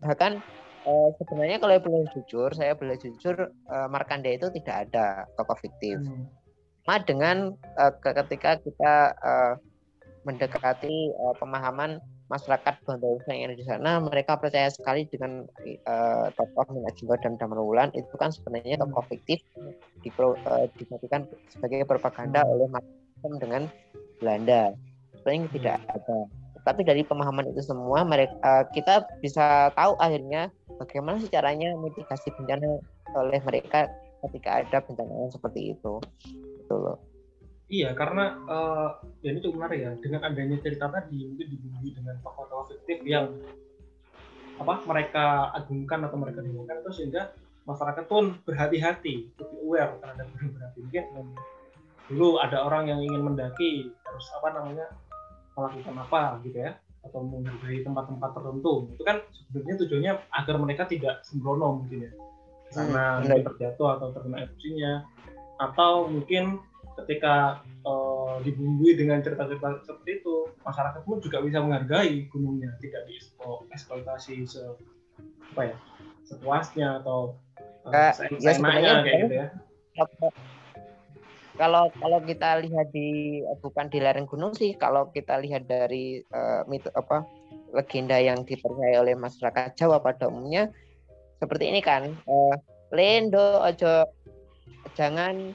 bahkan 0.01 0.41
uh, 0.87 1.11
sebenarnya 1.21 1.59
kalau 1.61 1.77
boleh 1.83 2.07
jujur, 2.17 2.55
saya 2.55 2.79
boleh 2.79 2.97
jujur 2.97 3.51
uh, 3.69 3.89
Markandeya 3.91 4.41
itu 4.41 4.49
tidak 4.63 4.89
ada 4.89 5.27
tokoh 5.37 5.59
fiktif. 5.59 6.01
Hmm 6.01 6.40
sama 6.85 6.97
dengan 7.05 7.53
uh, 7.77 7.93
ketika 8.01 8.57
kita 8.61 9.15
uh, 9.21 9.55
mendekati 10.25 11.13
uh, 11.17 11.35
pemahaman 11.37 12.01
masyarakat 12.31 12.75
Bondowoso 12.87 13.27
yang 13.35 13.51
ada 13.51 13.57
di 13.59 13.67
sana, 13.67 13.99
mereka 13.99 14.39
percaya 14.39 14.71
sekali 14.71 15.03
dengan 15.11 15.45
uh, 15.87 16.27
tokoh 16.39 16.71
Minajinggo 16.71 17.19
dan 17.19 17.35
Damarwulan 17.37 17.91
itu 17.99 18.15
kan 18.15 18.31
sebenarnya 18.31 18.79
hmm. 18.79 18.87
tokoh 18.87 19.05
fiktif 19.11 19.43
dipro, 20.07 20.39
uh, 20.47 20.67
sebagai 21.51 21.83
propaganda 21.91 22.47
hmm. 22.47 22.53
oleh 22.55 22.69
macam 22.71 23.33
dengan 23.43 23.63
Belanda. 24.23 24.73
Sebenarnya 25.19 25.51
tidak 25.53 25.77
ada. 25.91 26.19
Tapi 26.61 26.81
dari 26.87 27.03
pemahaman 27.03 27.51
itu 27.51 27.67
semua, 27.67 28.07
mereka 28.07 28.37
uh, 28.47 28.65
kita 28.71 29.09
bisa 29.19 29.75
tahu 29.75 29.99
akhirnya 29.99 30.55
bagaimana 30.79 31.19
sih 31.19 31.33
caranya 31.33 31.75
mitigasi 31.83 32.31
bencana 32.39 32.79
oleh 33.19 33.43
mereka 33.43 33.91
ketika 34.29 34.63
ada 34.63 34.79
bencana 34.85 35.33
seperti 35.33 35.75
itu 35.75 35.99
gitu 36.71 36.79
loh. 36.79 36.99
Iya, 37.71 37.95
karena 37.99 38.39
uh, 38.47 38.91
ya 39.23 39.35
ini 39.35 39.43
cukup 39.43 39.63
menarik 39.63 39.79
ya. 39.83 39.93
Dengan 39.99 40.27
adanya 40.27 40.59
cerita 40.63 40.87
tadi 40.87 41.27
mungkin 41.27 41.47
dibumbui 41.51 41.91
dengan 41.95 42.15
tokoh-tokoh 42.23 42.67
fiktif 42.71 43.03
yang 43.07 43.31
apa 44.59 44.75
mereka 44.87 45.51
agungkan 45.55 46.07
atau 46.07 46.19
mereka 46.19 46.43
dengungkan 46.47 46.83
itu 46.83 46.91
sehingga 46.95 47.35
masyarakat 47.67 48.07
pun 48.11 48.39
berhati-hati, 48.43 49.35
lebih 49.39 49.59
aware 49.67 49.99
terhadap 50.03 50.27
gunung 50.35 50.51
berapi. 50.55 50.79
Mungkin 50.83 51.05
dulu 52.11 52.43
ada 52.43 52.59
orang 52.67 52.91
yang 52.91 53.01
ingin 53.03 53.23
mendaki 53.23 53.91
harus 54.03 54.27
apa 54.35 54.49
namanya 54.51 54.87
melakukan 55.55 55.95
apa 55.95 56.23
gitu 56.43 56.59
ya 56.59 56.75
atau 57.01 57.23
menghargai 57.23 57.81
tempat-tempat 57.87 58.31
tertentu 58.35 58.93
itu 58.93 59.03
kan 59.07 59.17
sebenarnya 59.33 59.77
tujuannya 59.87 60.13
agar 60.37 60.57
mereka 60.59 60.83
tidak 60.91 61.23
sembrono 61.23 61.81
mungkin 61.81 62.11
ya 62.11 62.13
karena 62.75 63.23
hmm, 63.23 63.47
terjatuh 63.47 63.89
atau 63.95 64.11
terkena 64.11 64.43
erupsinya 64.43 64.93
atau 65.61 66.09
mungkin 66.09 66.59
ketika 67.05 67.61
uh, 67.85 68.41
dibumbui 68.41 68.97
dengan 68.97 69.21
cerita-cerita 69.21 69.85
seperti 69.85 70.25
itu 70.25 70.49
masyarakat 70.65 71.01
pun 71.05 71.21
juga 71.21 71.45
bisa 71.45 71.61
menghargai 71.61 72.29
gunungnya 72.33 72.73
tidak 72.81 73.05
dieksploitasi 73.09 74.45
se 74.49 74.65
apa 75.53 75.75
ya 75.75 75.77
sepuasnya 76.25 76.89
atau 77.05 77.37
uh, 77.89 77.93
ya, 77.93 78.13
seenaknya 78.41 79.05
kayak 79.05 79.19
gitu 79.27 79.35
ya. 79.37 79.49
Kalau 81.61 81.93
kalau 81.93 82.19
kita 82.25 82.65
lihat 82.65 82.89
di 82.89 83.43
bukan 83.61 83.93
di 83.93 84.01
lereng 84.01 84.25
gunung 84.25 84.57
sih 84.57 84.73
kalau 84.81 85.13
kita 85.13 85.37
lihat 85.45 85.69
dari 85.69 86.25
uh, 86.33 86.65
mit, 86.65 86.89
apa 86.97 87.29
legenda 87.77 88.17
yang 88.17 88.49
dipercaya 88.49 88.97
oleh 88.97 89.13
masyarakat 89.13 89.77
Jawa 89.77 90.01
pada 90.01 90.33
umumnya 90.33 90.73
seperti 91.37 91.69
ini 91.69 91.85
kan 91.85 92.17
uh, 92.25 92.57
lendo 92.97 93.61
ojo 93.61 94.09
jangan 94.95 95.55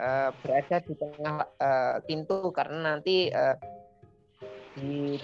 uh, 0.00 0.30
berada 0.42 0.76
di 0.84 0.94
tengah 0.96 1.46
uh, 1.60 1.96
pintu 2.04 2.50
karena 2.54 2.96
nanti 2.96 3.30
uh, 3.30 3.56
di 4.76 5.18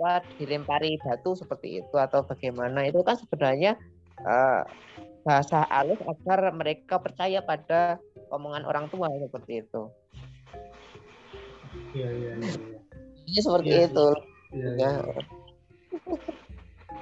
apa 0.00 0.24
dilempari 0.40 0.96
batu 1.04 1.36
seperti 1.36 1.84
itu 1.84 1.96
atau 2.00 2.24
bagaimana 2.24 2.88
itu 2.88 3.04
kan 3.04 3.20
sebenarnya 3.20 3.76
uh, 4.24 4.64
bahasa 5.20 5.68
alus 5.68 6.00
agar 6.08 6.48
mereka 6.56 6.96
percaya 6.96 7.44
pada 7.44 8.00
omongan 8.32 8.64
orang 8.64 8.88
tua 8.88 9.12
seperti 9.20 9.60
itu. 9.60 9.82
Iya 11.92 12.08
iya 12.08 12.30
iya. 12.40 12.52
Ini 13.28 13.40
seperti 13.44 13.70
ya, 13.70 13.86
itu. 13.86 14.08
Iya. 14.56 14.70
Ya. 14.80 14.92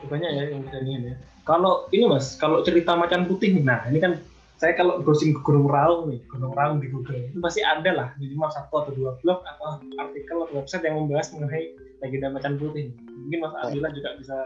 Banyak 0.08 0.30
ya 0.34 0.42
yang 0.50 0.60
bisa 0.66 0.78
ya. 0.82 1.14
Kalau 1.46 1.88
ini 1.94 2.04
mas, 2.04 2.36
kalau 2.36 2.60
cerita 2.60 2.92
macan 2.92 3.24
putih, 3.24 3.56
nah 3.64 3.86
ini 3.88 4.02
kan 4.02 4.20
saya 4.58 4.74
kalau 4.74 4.98
browsing 5.06 5.38
ke 5.38 5.40
Gunung 5.46 5.70
Raung 5.70 6.10
nih, 6.10 6.18
Gunung 6.26 6.50
Raung 6.50 6.82
di 6.82 6.90
Google 6.90 7.30
itu 7.30 7.38
pasti 7.38 7.62
ada 7.62 7.94
lah 7.94 8.08
minimal 8.18 8.50
satu 8.50 8.82
atau 8.82 8.90
dua 8.90 9.14
blog 9.22 9.38
atau 9.46 9.78
artikel 10.02 10.34
atau 10.34 10.54
website 10.58 10.82
yang 10.82 10.98
membahas 10.98 11.30
mengenai 11.30 11.78
legenda 12.02 12.34
macan 12.34 12.58
putih. 12.58 12.90
Mungkin 13.06 13.38
Mas 13.38 13.54
Abdullah 13.54 13.94
juga 13.94 14.10
bisa 14.18 14.36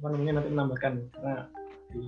apa 0.00 0.06
namanya 0.08 0.40
nanti 0.40 0.48
menambahkan 0.56 0.92
karena 1.12 1.34
di, 1.92 2.00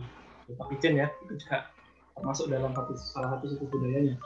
Pak 0.56 0.72
Ijen 0.72 0.96
ya 0.96 1.06
itu 1.28 1.36
juga 1.36 1.68
termasuk 2.16 2.48
dalam 2.48 2.72
satu 2.72 2.92
salah 2.96 3.36
satu 3.36 3.44
suku 3.52 3.64
budayanya. 3.68 4.16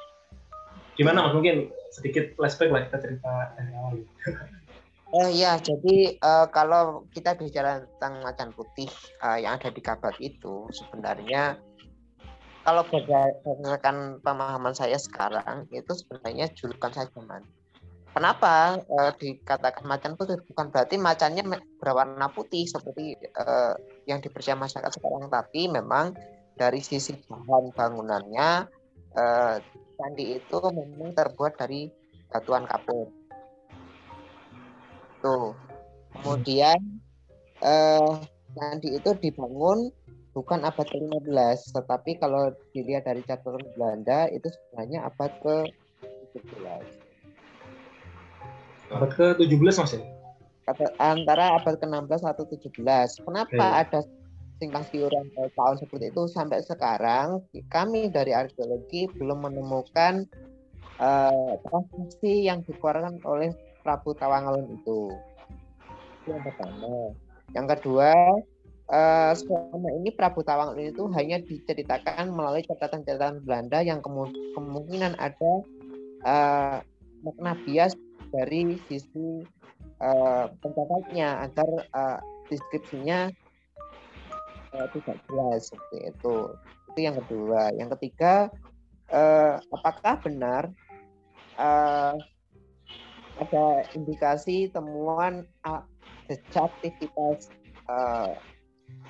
Gimana 0.94 1.26
Mas 1.26 1.34
mungkin 1.34 1.74
sedikit 1.90 2.38
flashback 2.38 2.70
lah 2.70 2.86
kita 2.86 2.98
cerita 3.02 3.32
dari 3.58 3.72
awal. 3.74 3.94
Oh 5.10 5.26
iya, 5.42 5.58
jadi 5.58 6.22
uh, 6.22 6.46
kalau 6.54 7.02
kita 7.10 7.34
bicara 7.34 7.82
tentang 7.82 8.22
macan 8.22 8.54
putih 8.54 8.86
uh, 9.26 9.42
yang 9.42 9.58
ada 9.58 9.74
di 9.74 9.82
Kabat 9.82 10.22
itu 10.22 10.70
sebenarnya 10.70 11.58
kalau 12.62 12.82
berdasarkan 12.86 14.20
pemahaman 14.20 14.74
saya 14.74 14.98
sekarang 15.00 15.66
itu 15.70 15.92
sebenarnya 15.94 16.50
julukan 16.52 16.92
saja 16.92 17.20
man. 17.24 17.42
Kenapa 18.12 18.82
e, 18.82 18.98
dikatakan 19.20 19.84
macan 19.86 20.18
putih? 20.18 20.42
Bukan 20.42 20.74
berarti 20.74 20.98
macannya 20.98 21.44
berwarna 21.78 22.32
putih 22.32 22.66
seperti 22.66 23.14
e, 23.14 23.44
yang 24.10 24.18
dipercaya 24.18 24.58
masyarakat 24.58 24.90
sekarang, 24.96 25.30
tapi 25.30 25.70
memang 25.70 26.16
dari 26.58 26.82
sisi 26.82 27.14
bahan 27.30 27.70
bangunannya 27.70 28.66
eh, 29.14 29.56
candi 29.94 30.24
itu 30.42 30.58
memang 30.74 31.14
terbuat 31.14 31.54
dari 31.54 31.86
batuan 32.28 32.66
kapur. 32.66 33.08
Tuh. 35.22 35.54
Kemudian 36.18 36.78
eh, 37.62 38.12
candi 38.58 38.88
itu 38.98 39.10
dibangun 39.22 39.94
bukan 40.38 40.62
abad 40.62 40.86
ke-15, 40.86 41.74
tetapi 41.74 42.22
kalau 42.22 42.54
dilihat 42.70 43.10
dari 43.10 43.26
catatan 43.26 43.58
Belanda 43.74 44.30
itu 44.30 44.46
sebenarnya 44.46 45.10
abad 45.10 45.34
ke-17. 45.42 46.86
Abad 48.94 49.10
ke-17 49.18 49.74
Mas 49.82 49.92
ya? 49.98 50.00
Antara 51.02 51.58
abad 51.58 51.74
ke-16 51.82 52.22
atau 52.22 52.46
17. 52.46 52.70
Kenapa 53.26 53.50
okay. 53.50 53.82
ada 53.82 54.00
simpang 54.62 54.86
siuran 54.86 55.26
tahun 55.34 55.76
seperti 55.82 56.14
itu 56.14 56.22
sampai 56.30 56.62
sekarang 56.62 57.42
kami 57.66 58.06
dari 58.06 58.30
arkeologi 58.30 59.10
belum 59.18 59.42
menemukan 59.42 60.22
uh, 61.02 61.58
yang 62.22 62.62
dikeluarkan 62.62 63.22
oleh 63.26 63.50
Prabu 63.82 64.14
Tawangalun 64.14 64.70
itu. 64.70 65.10
Itu 66.22 66.30
yang 66.30 66.46
pertama. 66.46 67.10
Yang 67.56 67.66
kedua, 67.74 68.12
uh, 68.92 69.32
selama 69.36 69.88
ini 70.00 70.10
Prabu 70.12 70.40
Tawangalun 70.44 70.92
itu 70.92 71.04
hanya 71.14 71.38
diceritakan 71.40 72.32
melalui 72.32 72.64
catatan-catatan 72.64 73.44
Belanda 73.44 73.80
yang 73.84 74.00
kemungkinan 74.02 75.16
ada 75.20 75.52
uh, 76.24 76.76
makna 77.24 77.52
bias 77.64 77.94
dari 78.32 78.76
sisi 78.88 79.44
uh, 80.00 80.46
pencatatnya 80.60 81.48
agar 81.48 81.68
uh, 81.92 82.18
deskripsinya 82.48 83.32
uh, 84.76 84.86
tidak 84.92 85.16
jelas 85.28 85.72
seperti 85.72 85.98
itu. 86.12 86.36
Itu 86.92 86.98
yang 87.00 87.16
kedua. 87.24 87.72
Yang 87.76 87.88
ketiga, 87.98 88.48
uh, 89.12 89.60
apakah 89.72 90.20
benar 90.20 90.72
uh, 91.56 92.16
ada 93.38 93.66
indikasi 93.94 94.66
temuan 94.74 95.46
uh, 95.62 95.82
aktivitas 96.28 97.48
uh, 97.88 98.34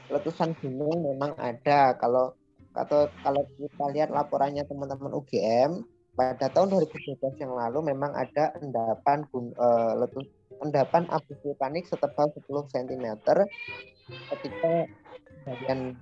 letusan 0.09 0.57
gunung 0.61 1.05
memang 1.15 1.33
ada. 1.37 1.97
Kalau 1.97 2.37
atau 2.77 3.11
kalau 3.25 3.43
kita 3.59 3.87
lihat 3.91 4.09
laporannya 4.13 4.63
teman-teman 4.69 5.11
UGM 5.17 5.83
pada 6.15 6.51
tahun 6.51 6.75
2012 6.75 7.43
yang 7.43 7.55
lalu 7.55 7.95
memang 7.95 8.11
ada 8.15 8.55
endapan 8.59 9.23
uh, 9.35 9.95
letus 9.99 10.27
endapan 10.59 11.07
abu 11.15 11.35
vulkanik 11.43 11.87
setebal 11.87 12.27
10 12.35 12.75
cm 12.75 13.07
ketika 14.35 14.73
bagian 15.47 15.95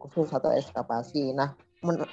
khusus 0.00 0.28
atau 0.32 0.52
eskavasi. 0.52 1.32
Nah, 1.32 1.56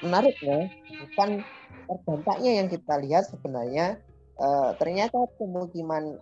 menariknya 0.03 0.71
bukan 1.03 1.43
terdampaknya 1.87 2.51
yang 2.63 2.67
kita 2.71 2.95
lihat 3.03 3.27
sebenarnya 3.27 3.99
uh, 4.39 4.71
ternyata 4.79 5.27
pemukiman 5.35 6.19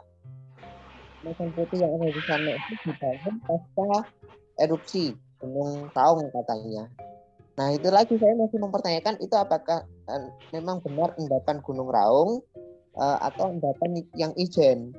Macan 1.22 1.54
Putih 1.54 1.86
yang 1.86 1.94
ada 2.02 2.10
di 2.10 2.24
sana 2.26 2.50
itu 2.58 2.74
dibangun 2.82 3.36
pasca 3.46 4.10
erupsi 4.60 5.16
Gunung 5.40 5.90
Taung 5.96 6.28
katanya. 6.34 6.90
Nah 7.60 7.68
itu 7.76 7.88
lagi 7.92 8.16
saya 8.18 8.34
masih 8.38 8.58
mempertanyakan 8.58 9.20
itu 9.20 9.36
apakah 9.36 9.84
uh, 10.08 10.30
memang 10.56 10.80
benar 10.82 11.14
endapan 11.20 11.60
Gunung 11.62 11.92
Raung 11.92 12.42
uh, 12.96 13.18
atau 13.22 13.52
endapan 13.52 14.04
yang 14.16 14.32
ijen. 14.40 14.96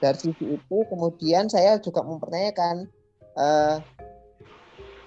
Dari 0.00 0.16
sisi 0.16 0.56
itu 0.56 0.76
kemudian 0.88 1.48
saya 1.52 1.76
juga 1.80 2.00
mempertanyakan 2.00 2.88
uh, 3.36 3.76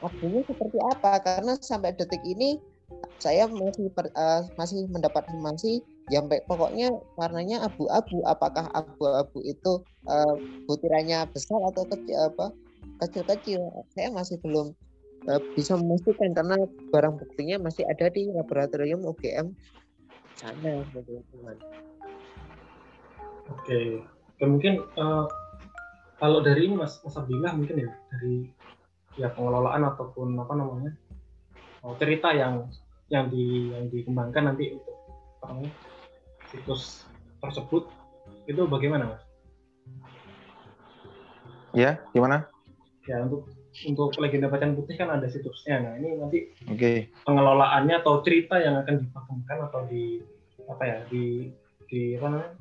waktunya 0.04 0.42
seperti 0.46 0.78
apa 0.94 1.12
karena 1.24 1.54
sampai 1.58 1.96
detik 1.96 2.22
ini 2.28 2.62
saya 3.18 3.48
masih 3.48 3.88
per, 3.96 4.12
uh, 4.14 4.46
masih 4.60 4.86
mendapat 4.92 5.26
informasi 5.32 5.82
yang 6.12 6.28
baik 6.28 6.44
pokoknya 6.46 6.92
warnanya 7.16 7.64
abu-abu 7.64 8.20
apakah 8.28 8.68
abu-abu 8.76 9.40
itu 9.48 9.80
uh, 10.04 10.36
butirannya 10.68 11.24
besar 11.32 11.64
atau 11.72 11.88
kecil 11.88 12.28
apa 12.28 12.52
kecil-kecil 13.08 13.62
saya 13.94 14.10
masih 14.12 14.40
belum 14.42 14.72
uh, 15.28 15.42
bisa 15.56 15.76
memastikan 15.80 16.32
karena 16.36 16.56
barang 16.92 17.20
buktinya 17.20 17.60
masih 17.70 17.84
ada 17.88 18.10
di 18.12 18.30
laboratorium 18.32 19.04
UGM 19.04 19.54
sana 20.34 20.82
teman-teman. 20.92 21.58
Oke, 23.52 24.02
okay. 24.40 24.48
mungkin 24.48 24.82
uh, 24.98 25.28
kalau 26.18 26.40
dari 26.42 26.72
ini 26.72 26.76
Mas 26.80 27.04
Mas 27.04 27.20
Abdillah 27.20 27.54
mungkin 27.54 27.84
ya 27.84 27.90
dari 28.12 28.50
ya 29.20 29.30
pengelolaan 29.36 29.86
ataupun 29.94 30.34
apa 30.40 30.54
namanya 30.58 30.92
oh, 31.86 31.94
cerita 32.00 32.34
yang 32.34 32.72
yang 33.12 33.30
di 33.30 33.70
yang 33.70 33.92
dikembangkan 33.92 34.54
nanti 34.54 34.74
untuk 34.74 34.96
apa 35.44 35.44
namanya 35.54 35.72
situs 36.50 37.04
tersebut 37.44 37.84
itu 38.48 38.62
bagaimana 38.66 39.16
mas? 39.16 39.24
Ya 41.76 42.00
gimana? 42.16 42.48
Ya 43.04 43.20
untuk 43.24 43.52
untuk 43.84 44.16
legenda 44.22 44.48
Bacan 44.48 44.78
Putih 44.78 44.96
kan 44.96 45.10
ada 45.12 45.28
situsnya. 45.28 45.82
Nah 45.82 45.94
ini 46.00 46.10
nanti 46.16 46.40
okay. 46.70 47.10
pengelolaannya 47.26 48.00
atau 48.00 48.22
cerita 48.22 48.62
yang 48.62 48.80
akan 48.80 49.02
dipakamkan 49.04 49.58
atau 49.68 49.82
di 49.90 50.22
apa 50.70 50.84
ya 50.88 50.98
di 51.12 51.52
di 51.90 52.16
apa 52.16 52.28
namanya 52.32 52.52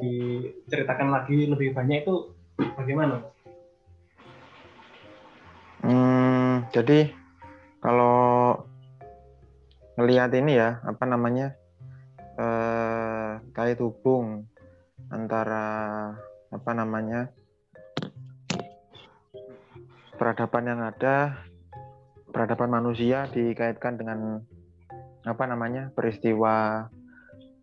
diceritakan 0.00 1.08
lagi 1.12 1.38
lebih 1.46 1.76
banyak 1.76 2.02
itu 2.02 2.34
bagaimana? 2.74 3.20
Hmm, 5.84 6.64
jadi 6.72 7.12
kalau 7.84 8.56
melihat 10.00 10.32
ini 10.32 10.56
ya 10.56 10.80
apa 10.82 11.04
namanya 11.04 11.52
eh, 12.40 13.32
kait 13.52 13.78
hubung 13.78 14.48
antara 15.12 15.66
apa 16.48 16.70
namanya 16.72 17.28
peradaban 20.14 20.64
yang 20.70 20.80
ada 20.80 21.44
peradaban 22.30 22.70
manusia 22.70 23.30
dikaitkan 23.30 23.94
dengan 23.94 24.42
apa 25.24 25.44
namanya 25.46 25.94
peristiwa 25.94 26.86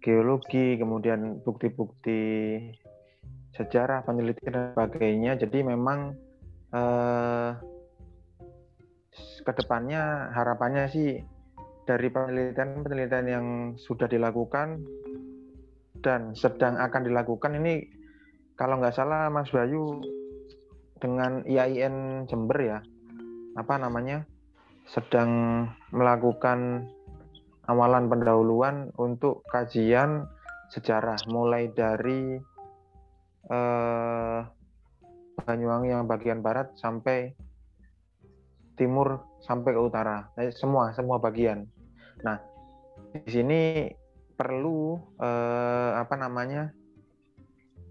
geologi 0.01 0.79
kemudian 0.81 1.43
bukti-bukti 1.45 2.57
sejarah 3.53 4.01
penelitian 4.07 4.53
dan 4.55 4.65
sebagainya. 4.73 5.31
Jadi 5.37 5.59
memang 5.61 6.15
eh, 6.73 7.49
ke 9.43 9.51
depannya 9.51 10.31
harapannya 10.31 10.87
sih 10.89 11.19
dari 11.83 12.07
penelitian-penelitian 12.07 13.27
yang 13.27 13.45
sudah 13.75 14.07
dilakukan 14.07 14.85
dan 16.01 16.33
sedang 16.33 16.79
akan 16.79 17.01
dilakukan 17.05 17.57
ini 17.61 17.85
kalau 18.57 18.77
nggak 18.79 18.93
salah 18.95 19.29
Mas 19.29 19.49
Bayu 19.49 20.01
dengan 21.01 21.41
IAIN 21.49 22.29
Jember 22.29 22.59
ya. 22.61 22.79
Apa 23.57 23.81
namanya? 23.81 24.23
Sedang 24.85 25.65
melakukan 25.89 26.87
awalan 27.65 28.07
pendahuluan 28.07 28.93
untuk 28.95 29.41
kajian 29.49 30.29
sejarah 30.71 31.19
mulai 31.27 31.67
dari 31.73 32.37
eh, 33.49 34.39
Banyuwangi 35.41 35.89
yang 35.89 36.05
bagian 36.05 36.45
barat 36.45 36.69
sampai 36.77 37.33
timur 38.77 39.25
sampai 39.41 39.73
ke 39.73 39.81
utara, 39.81 40.29
eh, 40.37 40.53
semua 40.53 40.93
semua 40.93 41.17
bagian. 41.17 41.65
Nah, 42.21 42.37
di 43.13 43.29
sini 43.29 43.89
perlu 44.37 45.01
eh, 45.17 45.91
apa 45.97 46.15
namanya 46.17 46.69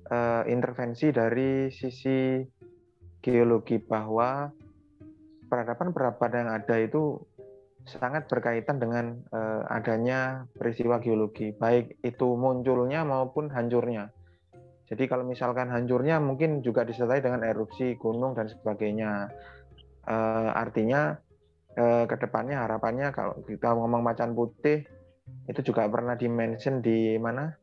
eh, 0.06 0.42
intervensi 0.46 1.10
dari 1.10 1.74
sisi 1.74 2.38
geologi 3.20 3.80
bahwa 3.80 4.52
peradaban-peradaban 5.48 6.32
yang 6.32 6.50
ada 6.50 6.76
itu 6.80 7.20
sangat 7.88 8.28
berkaitan 8.28 8.76
dengan 8.76 9.18
eh, 9.32 9.62
adanya 9.72 10.44
peristiwa 10.52 11.00
geologi, 11.00 11.52
baik 11.56 12.00
itu 12.04 12.28
munculnya 12.36 13.04
maupun 13.04 13.48
hancurnya. 13.48 14.12
Jadi 14.90 15.06
kalau 15.06 15.22
misalkan 15.22 15.70
hancurnya 15.70 16.18
mungkin 16.18 16.66
juga 16.66 16.82
disertai 16.82 17.22
dengan 17.22 17.46
erupsi 17.46 17.94
gunung 17.94 18.34
dan 18.34 18.50
sebagainya. 18.50 19.30
Uh, 20.00 20.50
artinya 20.56 21.12
uh, 21.78 22.08
ke 22.08 22.16
depannya 22.18 22.66
harapannya 22.66 23.14
kalau 23.14 23.38
kita 23.46 23.70
ngomong 23.76 24.02
macan 24.02 24.34
putih 24.34 24.82
itu 25.46 25.60
juga 25.62 25.86
pernah 25.86 26.18
dimention 26.18 26.82
di 26.82 27.14
mana 27.20 27.54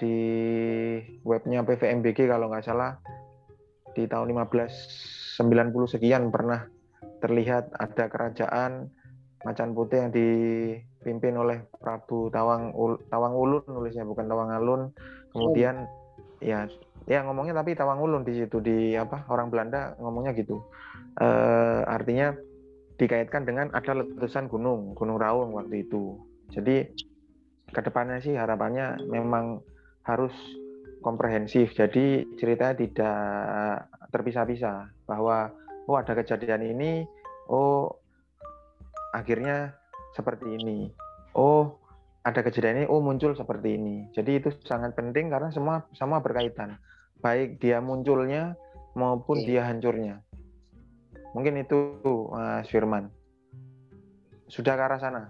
di 0.00 0.18
webnya 1.22 1.62
PVMBG 1.62 2.26
kalau 2.26 2.50
nggak 2.50 2.66
salah 2.66 2.98
di 3.94 4.04
tahun 4.10 4.34
1590 4.34 5.94
sekian 5.94 6.28
pernah 6.28 6.66
terlihat 7.22 7.72
ada 7.78 8.04
kerajaan 8.10 8.90
macan 9.44 9.76
putih 9.76 10.08
yang 10.08 10.10
dipimpin 10.10 11.36
oleh 11.36 11.68
Prabu 11.80 12.32
Tawang 12.32 12.72
Tawang 13.12 13.34
Ulun 13.36 13.64
nulisnya 13.68 14.04
bukan 14.08 14.26
Tawang 14.28 14.50
Alun. 14.52 14.82
Kemudian 15.30 15.84
ya 16.40 16.68
ya 17.04 17.20
ngomongnya 17.24 17.60
tapi 17.60 17.76
Tawang 17.76 18.00
Ulun 18.00 18.24
di 18.24 18.40
situ 18.40 18.60
di 18.60 18.96
apa 18.96 19.28
orang 19.28 19.52
Belanda 19.52 19.94
ngomongnya 20.00 20.32
gitu. 20.36 20.64
Uh, 21.20 21.86
artinya 21.86 22.34
dikaitkan 22.98 23.46
dengan 23.46 23.70
ada 23.70 23.94
letusan 23.94 24.50
gunung, 24.50 24.96
Gunung 24.96 25.20
Raung 25.20 25.54
waktu 25.54 25.86
itu. 25.86 26.18
Jadi 26.50 26.88
ke 27.70 27.80
depannya 27.82 28.22
sih 28.22 28.34
harapannya 28.34 29.02
memang 29.08 29.60
harus 30.04 30.32
komprehensif. 31.04 31.76
Jadi 31.76 32.24
ceritanya 32.40 32.74
tidak 32.80 33.20
terpisah-pisah 34.08 35.04
bahwa 35.04 35.52
oh 35.84 36.00
ada 36.00 36.16
kejadian 36.16 36.64
ini, 36.64 37.04
oh 37.52 38.00
akhirnya 39.12 39.76
seperti 40.16 40.56
ini. 40.56 40.88
Oh 41.36 41.76
ada 42.24 42.40
kejadian 42.40 42.82
ini, 42.82 42.86
oh 42.88 43.04
muncul 43.04 43.36
seperti 43.36 43.76
ini. 43.76 44.08
Jadi 44.16 44.40
itu 44.40 44.48
sangat 44.64 44.96
penting 44.96 45.28
karena 45.28 45.52
semua 45.52 45.84
sama 45.92 46.24
berkaitan. 46.24 46.80
Baik 47.20 47.60
dia 47.60 47.84
munculnya 47.84 48.56
maupun 48.96 49.44
iya. 49.44 49.46
dia 49.46 49.62
hancurnya. 49.68 50.24
Mungkin 51.36 51.60
itu 51.60 52.00
Mas 52.32 52.70
Firman. 52.72 53.12
Sudah 54.48 54.78
ke 54.78 54.82
arah 54.86 55.00
sana? 55.02 55.22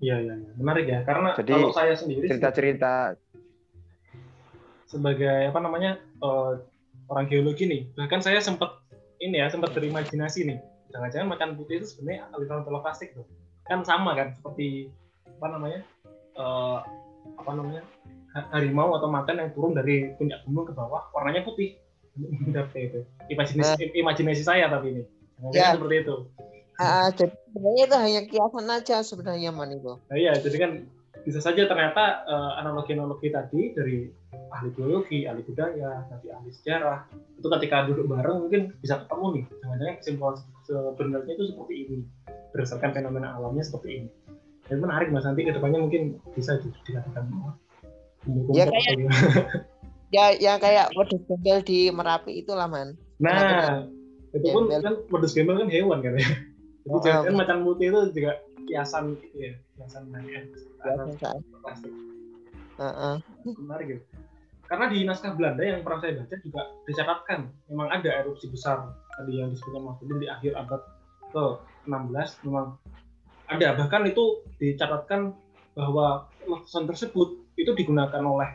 Iya, 0.00 0.16
iya, 0.24 0.34
iya. 0.34 0.52
Menarik 0.56 0.86
ya. 0.88 1.00
Karena 1.04 1.36
Jadi, 1.36 1.52
kalau 1.52 1.76
saya 1.76 1.92
sendiri 1.92 2.24
cerita-cerita 2.24 3.20
sebagai 4.90 5.54
apa 5.54 5.62
namanya 5.62 6.02
uh, 6.20 6.58
orang 7.06 7.30
geologi 7.30 7.70
nih, 7.70 7.86
bahkan 7.94 8.18
saya 8.18 8.42
sempat 8.42 8.82
ini 9.22 9.38
ya 9.38 9.46
sempat 9.46 9.70
berimajinasi 9.70 10.50
nih. 10.50 10.58
Jangan-jangan 10.90 11.30
macan 11.30 11.50
putih 11.54 11.78
itu 11.78 11.86
sebenarnya 11.94 12.26
aliran 12.34 12.66
teloplastik 12.66 13.14
tuh. 13.14 13.22
Kan 13.70 13.86
sama 13.86 14.18
kan 14.18 14.34
seperti 14.34 14.90
apa 15.38 15.46
namanya? 15.54 15.80
Uh, 16.34 16.82
apa 17.38 17.52
namanya? 17.54 17.86
harimau 18.30 18.94
atau 18.94 19.10
macan 19.10 19.42
yang 19.42 19.50
turun 19.50 19.74
dari 19.74 20.14
puncak 20.14 20.38
gunung 20.46 20.62
ke 20.62 20.70
bawah 20.70 21.10
warnanya 21.10 21.42
putih 21.42 21.74
itu 22.78 23.00
imajinasi 23.30 23.74
nah. 23.74 23.94
imajinasi 23.94 24.42
saya 24.46 24.70
tapi 24.70 24.94
ini 24.94 25.02
ya. 25.54 25.74
seperti 25.74 26.06
itu 26.06 26.16
uh, 26.78 27.08
jadi 27.14 27.34
sebenarnya 27.50 27.84
itu 27.86 27.96
hanya 27.96 28.22
kiasan 28.30 28.66
aja 28.70 28.96
sebenarnya 29.02 29.50
man 29.50 29.74
itu 29.74 29.98
nah, 29.98 30.16
iya 30.18 30.32
jadi 30.38 30.56
kan 30.62 30.70
bisa 31.24 31.40
saja 31.40 31.68
ternyata 31.68 32.24
uh, 32.24 32.60
analogi-analogi 32.60 33.28
tadi 33.28 33.76
dari 33.76 34.08
ahli 34.50 34.68
biologi, 34.72 35.28
ahli 35.28 35.44
budaya, 35.44 36.06
nanti 36.10 36.32
ahli 36.32 36.50
sejarah 36.50 37.06
itu 37.38 37.46
ketika 37.46 37.86
duduk 37.86 38.06
bareng 38.10 38.46
mungkin 38.46 38.62
bisa 38.80 39.04
ketemu 39.04 39.26
nih. 39.32 39.44
Jangan-jangan 39.62 39.94
kesimpulan 40.00 40.36
sebenarnya 40.64 41.32
itu 41.36 41.44
seperti 41.52 41.74
ini 41.86 41.98
berdasarkan 42.50 42.90
fenomena 42.96 43.36
alamnya 43.36 43.64
seperti 43.64 43.88
ini. 44.04 44.08
Dan 44.66 44.78
menarik 44.82 45.10
mas. 45.10 45.26
Nanti 45.26 45.42
ke 45.46 45.52
depannya 45.54 45.82
mungkin 45.82 46.22
bisa 46.34 46.58
dikatakan 46.62 47.26
ya 48.58 48.68
kayak 48.68 48.96
ya 50.12 50.24
yang 50.36 50.58
kayak 50.60 50.92
wedus 50.92 51.24
gembel 51.24 51.58
di 51.64 51.88
Merapi 51.88 52.44
itu 52.44 52.52
lah 52.52 52.68
man. 52.68 52.94
Nah 53.16 53.88
itu 54.30 54.46
pun 54.52 54.68
kan 54.68 54.94
wedus 55.08 55.32
gembel 55.32 55.58
kan 55.58 55.70
hewan 55.72 56.04
kan 56.04 56.14
ya. 56.20 56.28
Jadi 56.80 56.96
oh, 56.96 57.00
jangan 57.04 57.32
oh. 57.32 57.38
macan 57.38 57.58
putih 57.64 57.86
itu 57.92 58.00
juga 58.16 58.40
kiasan 58.68 59.16
gitu 59.16 59.36
ya 59.38 59.52
kiasan 59.78 60.10
ya 60.26 60.40
plastik. 61.64 61.94
Uh 62.80 62.84
-uh. 62.88 63.16
menarik 63.60 63.86
gitu. 64.00 64.04
Karena 64.70 64.86
di 64.86 65.02
naskah 65.02 65.34
Belanda 65.34 65.66
yang 65.66 65.82
pernah 65.82 65.98
saya 65.98 66.14
baca 66.22 66.36
juga 66.46 66.62
dicatatkan 66.86 67.40
memang 67.66 67.90
ada 67.90 68.10
erupsi 68.22 68.46
besar 68.46 68.94
tadi 69.18 69.42
yang 69.42 69.50
disebutkan 69.50 69.82
Mas 69.82 69.98
di 69.98 70.28
akhir 70.30 70.52
abad 70.54 70.80
ke 71.34 71.44
16 71.90 72.46
memang 72.46 72.78
ada. 73.50 73.68
Bahkan 73.74 74.02
itu 74.06 74.46
dicatatkan 74.62 75.34
bahwa 75.74 76.30
letusan 76.46 76.86
tersebut 76.86 77.34
itu 77.58 77.74
digunakan 77.74 78.22
oleh 78.22 78.46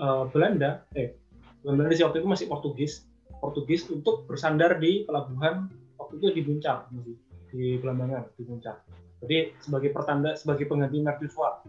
uh, 0.00 0.24
Belanda, 0.32 0.88
eh 0.96 1.12
Belanda 1.60 1.92
di 1.92 2.00
waktu 2.00 2.24
itu 2.24 2.28
masih 2.28 2.46
Portugis, 2.48 3.04
Portugis 3.38 3.84
untuk 3.92 4.24
bersandar 4.24 4.80
di 4.80 5.04
pelabuhan 5.04 5.68
waktu 6.00 6.24
itu 6.24 6.26
di 6.40 6.42
Buncak, 6.44 6.88
di 7.52 7.76
Belambangan, 7.84 8.32
di 8.32 8.42
Buncak. 8.48 8.80
Jadi 9.20 9.52
sebagai 9.60 9.90
pertanda, 9.92 10.32
sebagai 10.36 10.64
pengganti 10.64 11.00
mercusuar. 11.04 11.60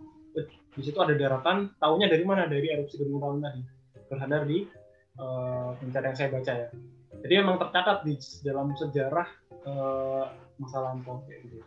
Di 0.72 0.82
situ 0.82 0.95
ada 1.04 1.12
daratan, 1.12 1.76
tahunya 1.84 2.08
dari 2.08 2.24
mana? 2.24 2.47
Dari 2.47 2.72
erupsi 2.72 2.95
Gunung 3.04 3.20
Raung 3.20 3.39
tadi. 3.43 3.60
Bersandar 4.08 4.47
di 4.47 4.64
uh, 5.20 5.76
yang 5.84 6.16
saya 6.16 6.32
baca 6.32 6.54
ya. 6.56 6.68
Jadi 7.22 7.34
memang 7.43 7.60
tercatat 7.60 8.08
di 8.08 8.16
dalam 8.41 8.72
sejarah 8.74 9.28
uh, 9.68 10.26
masa 10.58 10.80
lampau 10.80 11.20
kayak 11.28 11.39
gitu. 11.45 11.60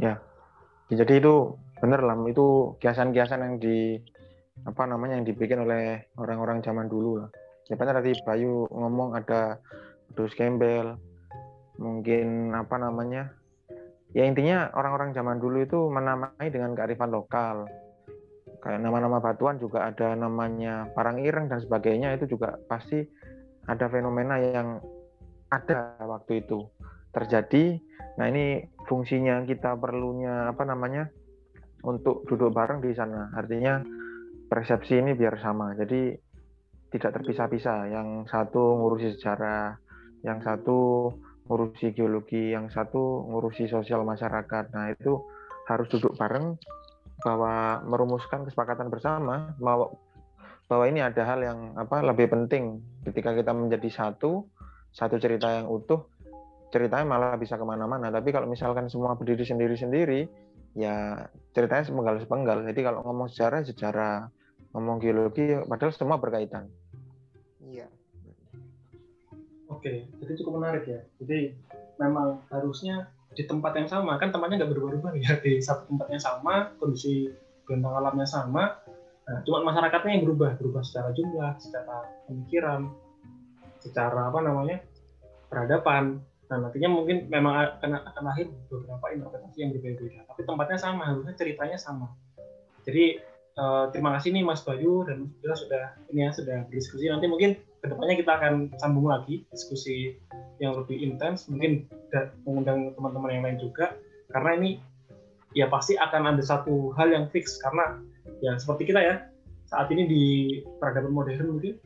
Ya. 0.00 0.18
Jadi 0.90 1.22
itu 1.22 1.54
bener 1.78 2.00
lah 2.00 2.16
itu 2.26 2.76
kiasan-kiasan 2.80 3.40
yang 3.44 3.54
di 3.60 4.00
apa 4.64 4.88
namanya 4.88 5.20
yang 5.20 5.26
dibikin 5.28 5.62
oleh 5.62 6.08
orang-orang 6.16 6.64
zaman 6.64 6.88
dulu 6.88 7.22
lah. 7.22 7.30
Siapa 7.64 7.84
tadi 7.88 8.12
Bayu 8.24 8.68
ngomong 8.68 9.16
ada 9.16 9.60
dus 10.14 10.32
gembel, 10.34 10.98
mungkin 11.78 12.54
apa 12.54 12.78
namanya? 12.78 13.34
Ya 14.14 14.26
intinya 14.26 14.70
orang-orang 14.78 15.10
zaman 15.10 15.42
dulu 15.42 15.66
itu 15.66 15.78
menamai 15.90 16.48
dengan 16.48 16.74
kearifan 16.78 17.10
lokal. 17.10 17.66
Kayak 18.62 18.80
nama-nama 18.80 19.20
batuan 19.20 19.60
juga 19.60 19.90
ada 19.90 20.14
namanya 20.16 20.88
parang 20.94 21.20
ireng 21.20 21.50
dan 21.50 21.60
sebagainya 21.60 22.16
itu 22.16 22.30
juga 22.38 22.56
pasti 22.70 23.04
ada 23.68 23.90
fenomena 23.90 24.40
yang 24.40 24.80
ada 25.50 25.98
waktu 26.00 26.46
itu 26.46 26.64
terjadi. 27.10 27.76
Nah 28.16 28.30
ini 28.30 28.64
fungsinya 28.86 29.42
kita 29.44 29.76
perlunya 29.76 30.48
apa 30.48 30.62
namanya? 30.64 31.10
untuk 31.84 32.24
duduk 32.26 32.50
bareng 32.50 32.80
di 32.80 32.96
sana. 32.96 33.30
Artinya 33.36 33.84
persepsi 34.48 34.98
ini 34.98 35.12
biar 35.12 35.36
sama. 35.38 35.76
Jadi 35.76 36.16
tidak 36.90 37.20
terpisah-pisah. 37.20 37.92
Yang 37.92 38.08
satu 38.32 38.80
ngurusi 38.80 39.14
sejarah, 39.14 39.76
yang 40.24 40.40
satu 40.40 41.12
ngurusi 41.44 41.92
geologi, 41.92 42.56
yang 42.56 42.72
satu 42.72 43.28
ngurusi 43.28 43.68
sosial 43.68 44.02
masyarakat. 44.02 44.72
Nah, 44.72 44.90
itu 44.90 45.20
harus 45.68 45.86
duduk 45.92 46.16
bareng 46.16 46.56
bahwa 47.20 47.84
merumuskan 47.84 48.48
kesepakatan 48.48 48.88
bersama 48.88 49.56
bahwa 49.60 49.92
bahwa 50.64 50.84
ini 50.88 51.04
ada 51.04 51.22
hal 51.28 51.40
yang 51.44 51.58
apa 51.76 52.00
lebih 52.00 52.32
penting. 52.32 52.80
Ketika 53.04 53.36
kita 53.36 53.52
menjadi 53.52 53.88
satu 53.92 54.48
satu 54.90 55.20
cerita 55.20 55.52
yang 55.52 55.68
utuh 55.68 56.08
ceritanya 56.72 57.06
malah 57.06 57.36
bisa 57.36 57.60
ke 57.60 57.64
mana-mana. 57.64 58.08
Tapi 58.08 58.32
kalau 58.32 58.48
misalkan 58.48 58.88
semua 58.88 59.14
berdiri 59.14 59.44
sendiri-sendiri 59.44 60.26
ya 60.74 61.28
ceritanya 61.54 61.86
sepenggal 61.86 62.18
sepenggal 62.18 62.58
jadi 62.66 62.80
kalau 62.90 63.04
ngomong 63.04 63.28
sejarah 63.28 63.60
sejarah. 63.68 64.18
Ngomong 64.74 64.98
geologi 64.98 65.54
padahal 65.70 65.94
semua 65.94 66.18
berkaitan 66.18 66.66
oke 69.84 69.92
jadi 70.24 70.32
cukup 70.40 70.52
menarik 70.56 70.84
ya 70.88 71.00
jadi 71.20 71.52
memang 72.00 72.40
harusnya 72.48 73.12
di 73.36 73.44
tempat 73.44 73.76
yang 73.76 73.84
sama 73.84 74.16
kan 74.16 74.32
tempatnya 74.32 74.64
nggak 74.64 74.72
berubah-ubah 74.72 75.12
ya 75.20 75.36
di 75.44 75.60
satu 75.60 75.92
tempat 75.92 76.08
yang 76.08 76.22
sama 76.24 76.72
kondisi 76.80 77.28
bentang 77.68 78.00
alamnya 78.00 78.24
sama 78.24 78.80
nah, 79.28 79.38
cuma 79.44 79.60
masyarakatnya 79.60 80.16
yang 80.16 80.24
berubah 80.24 80.56
berubah 80.56 80.80
secara 80.80 81.12
jumlah 81.12 81.60
secara 81.60 82.08
pemikiran 82.24 82.88
secara 83.84 84.32
apa 84.32 84.40
namanya 84.40 84.80
peradaban 85.52 86.24
Nah, 86.44 86.68
nantinya 86.68 86.88
mungkin 86.92 87.26
memang 87.32 87.80
akan, 87.80 88.04
akan 88.04 88.22
lahir 88.28 88.46
beberapa 88.68 89.06
interpretasi 89.16 89.58
yang 89.64 89.70
berbeda-beda, 89.72 90.28
tapi 90.28 90.44
tempatnya 90.44 90.78
sama, 90.78 91.02
harusnya 91.08 91.34
ceritanya 91.34 91.78
sama. 91.80 92.12
Jadi 92.84 93.18
uh, 93.56 93.88
terima 93.88 94.12
kasih 94.14 94.36
nih 94.36 94.44
Mas 94.44 94.60
Bayu 94.60 95.08
dan 95.08 95.32
Bila 95.40 95.56
sudah 95.56 95.96
ini 96.12 96.28
ya 96.28 96.30
sudah 96.36 96.68
berdiskusi. 96.68 97.08
Nanti 97.08 97.26
mungkin 97.32 97.56
ke 97.84 97.92
depannya 97.92 98.16
kita 98.16 98.32
akan 98.40 98.72
sambung 98.80 99.12
lagi 99.12 99.44
diskusi 99.52 100.16
yang 100.56 100.72
lebih 100.72 100.96
intens, 101.04 101.52
mungkin 101.52 101.84
mengundang 102.48 102.96
teman-teman 102.96 103.30
yang 103.36 103.44
lain 103.44 103.58
juga, 103.60 103.92
karena 104.32 104.50
ini 104.56 104.70
ya 105.52 105.68
pasti 105.68 105.92
akan 106.00 106.32
ada 106.32 106.40
satu 106.40 106.96
hal 106.96 107.12
yang 107.12 107.28
fix 107.28 107.60
karena 107.60 108.00
ya 108.40 108.56
seperti 108.56 108.88
kita 108.88 109.04
ya 109.04 109.14
saat 109.68 109.92
ini 109.92 110.08
di 110.08 110.24
peradaban 110.80 111.12
modern 111.12 111.60
mungkin 111.60 111.76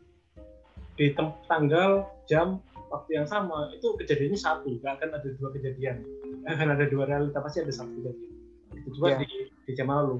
di 0.94 1.12
tanggal 1.50 2.06
jam 2.30 2.62
waktu 2.88 3.18
yang 3.18 3.26
sama 3.28 3.74
itu 3.74 3.92
kejadiannya 3.98 4.38
satu 4.38 4.78
nggak 4.80 5.02
akan 5.02 5.10
ada 5.18 5.28
dua 5.36 5.48
kejadian 5.52 6.00
nggak 6.46 6.54
akan 6.56 6.68
ada 6.78 6.84
dua 6.88 7.04
realita 7.04 7.38
pasti 7.44 7.60
ada 7.60 7.74
satu 7.74 7.92
kejadian. 8.00 8.30
Itu 8.72 8.88
juga 8.96 9.06
yeah. 9.12 9.20
di, 9.20 9.28
di 9.68 9.72
zaman 9.76 9.94
lalu. 10.04 10.16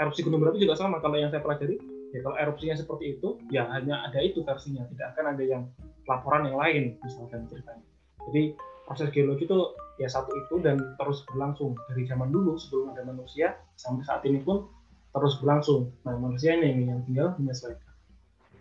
Erupsi 0.00 0.24
gunung 0.24 0.40
berapi 0.40 0.64
juga 0.64 0.80
sama 0.80 0.96
kalau 1.04 1.20
yang 1.20 1.28
saya 1.28 1.44
pelajari 1.44 1.76
ya 2.10 2.20
kalau 2.26 2.36
erupsinya 2.38 2.76
seperti 2.76 3.18
itu 3.18 3.38
ya 3.50 3.66
hanya 3.70 4.06
ada 4.06 4.18
itu 4.22 4.42
versinya. 4.42 4.86
Tidak 4.88 5.06
akan 5.16 5.24
ada 5.36 5.44
yang 5.44 5.62
laporan 6.06 6.50
yang 6.50 6.58
lain 6.58 6.82
misalkan 7.02 7.46
ceritanya. 7.46 7.86
Jadi 8.30 8.54
proses 8.86 9.08
geologi 9.14 9.46
itu 9.46 9.58
ya 10.02 10.08
satu 10.10 10.30
itu 10.34 10.58
dan 10.62 10.80
terus 10.98 11.22
berlangsung. 11.30 11.78
Dari 11.92 12.06
zaman 12.06 12.30
dulu 12.30 12.58
sebelum 12.58 12.92
ada 12.92 13.06
manusia 13.06 13.56
sampai 13.78 14.02
saat 14.04 14.22
ini 14.26 14.42
pun 14.42 14.66
terus 15.14 15.38
berlangsung. 15.38 15.90
Nah 16.02 16.18
manusia 16.18 16.54
ini 16.58 16.86
yang 16.86 17.02
tinggal 17.06 17.34
menyesuaikan 17.38 17.90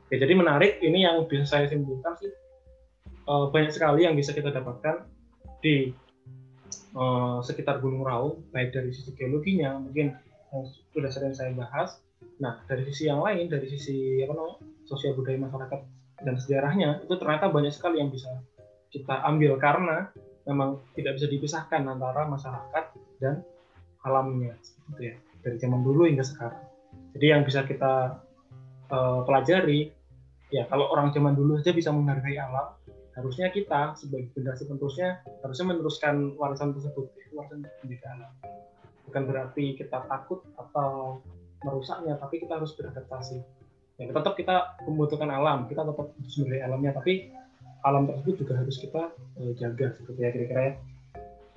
ya 0.10 0.18
jadi 0.18 0.34
menarik 0.34 0.82
ini 0.82 1.06
yang 1.06 1.26
bisa 1.30 1.46
saya 1.46 1.66
simpulkan 1.70 2.18
sih. 2.18 2.34
Uh, 3.30 3.54
banyak 3.54 3.70
sekali 3.70 4.10
yang 4.10 4.18
bisa 4.18 4.34
kita 4.34 4.50
dapatkan 4.50 5.06
di 5.62 5.94
uh, 6.98 7.46
sekitar 7.46 7.78
Gunung 7.78 8.02
Raung, 8.02 8.42
baik 8.50 8.74
dari 8.74 8.90
sisi 8.90 9.14
geologinya, 9.14 9.78
mungkin 9.78 10.18
sudah 10.90 11.14
sering 11.14 11.38
saya 11.38 11.54
bahas. 11.54 12.02
Nah, 12.40 12.64
dari 12.68 12.88
sisi 12.88 13.12
yang 13.12 13.20
lain, 13.20 13.52
dari 13.52 13.68
sisi 13.68 14.24
apa 14.24 14.34
namanya, 14.36 14.58
sosial 14.88 15.14
budaya 15.16 15.38
masyarakat 15.40 15.80
dan 16.24 16.36
sejarahnya 16.36 16.90
itu 17.04 17.14
ternyata 17.16 17.48
banyak 17.52 17.72
sekali 17.72 18.00
yang 18.04 18.12
bisa 18.12 18.44
kita 18.90 19.22
ambil 19.24 19.56
karena 19.62 20.10
memang 20.50 20.82
tidak 20.98 21.22
bisa 21.22 21.28
dipisahkan 21.30 21.86
antara 21.86 22.26
masyarakat 22.26 22.86
dan 23.22 23.46
alamnya 24.02 24.56
seperti 24.64 25.14
ya 25.14 25.16
dari 25.46 25.56
zaman 25.62 25.82
dulu 25.86 26.10
hingga 26.10 26.26
sekarang. 26.26 26.64
Jadi 27.16 27.26
yang 27.30 27.44
bisa 27.46 27.64
kita 27.64 28.20
uh, 28.90 29.22
pelajari 29.24 29.94
ya 30.50 30.66
kalau 30.68 30.90
orang 30.90 31.14
zaman 31.14 31.38
dulu 31.38 31.62
saja 31.62 31.72
bisa 31.72 31.94
menghargai 31.94 32.40
alam, 32.42 32.74
harusnya 33.14 33.54
kita 33.54 33.94
sebagai 33.94 34.34
generasi 34.34 34.66
penerusnya 34.66 35.22
harusnya 35.46 35.66
meneruskan 35.76 36.34
warisan 36.36 36.74
tersebut 36.74 37.14
warisan 37.36 37.64
pendidikan 37.84 38.20
alam. 38.20 38.34
Bukan 39.06 39.24
berarti 39.26 39.78
kita 39.78 40.06
takut 40.10 40.42
atau 40.58 41.22
merusaknya, 41.64 42.16
tapi 42.20 42.42
kita 42.44 42.60
harus 42.60 42.72
beradaptasi. 42.76 43.40
Ya, 44.00 44.08
tetap 44.16 44.40
kita 44.40 44.80
membutuhkan 44.88 45.28
alam, 45.28 45.68
kita 45.68 45.84
tetap 45.84 46.08
sumber 46.32 46.64
alamnya, 46.64 46.96
tapi 46.96 47.36
alam 47.84 48.08
tersebut 48.08 48.44
juga 48.44 48.54
harus 48.60 48.76
kita 48.80 49.12
uh, 49.12 49.52
jaga 49.60 49.96
seperti 49.96 50.20
ya 50.20 50.30
kira-kira 50.32 50.62
ya. 50.62 50.74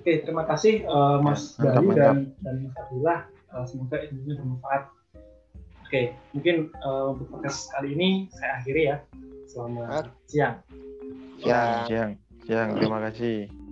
Oke, 0.03 0.13
terima 0.27 0.43
kasih 0.43 0.83
uh, 0.83 1.23
Mas 1.23 1.55
ya, 1.55 1.79
Bali 1.79 1.95
dan 1.95 2.35
dan 2.43 2.55
Mas 2.67 2.75
Abdullah. 2.75 3.19
Uh, 3.53 3.65
semoga 3.67 3.97
ilmunya 4.03 4.35
bermanfaat. 4.39 4.83
Oke, 5.87 6.01
mungkin 6.35 6.73
uh, 6.83 7.15
untuk 7.15 7.31
podcast 7.31 7.71
kali 7.71 7.95
ini 7.95 8.09
saya 8.35 8.59
akhiri 8.59 8.81
ya. 8.91 8.97
Selamat 9.47 10.11
siang. 10.27 10.59
Siang, 11.39 11.87
siang. 11.87 12.11
Siang, 12.43 12.69
terima 12.75 12.99
kasih. 13.07 13.62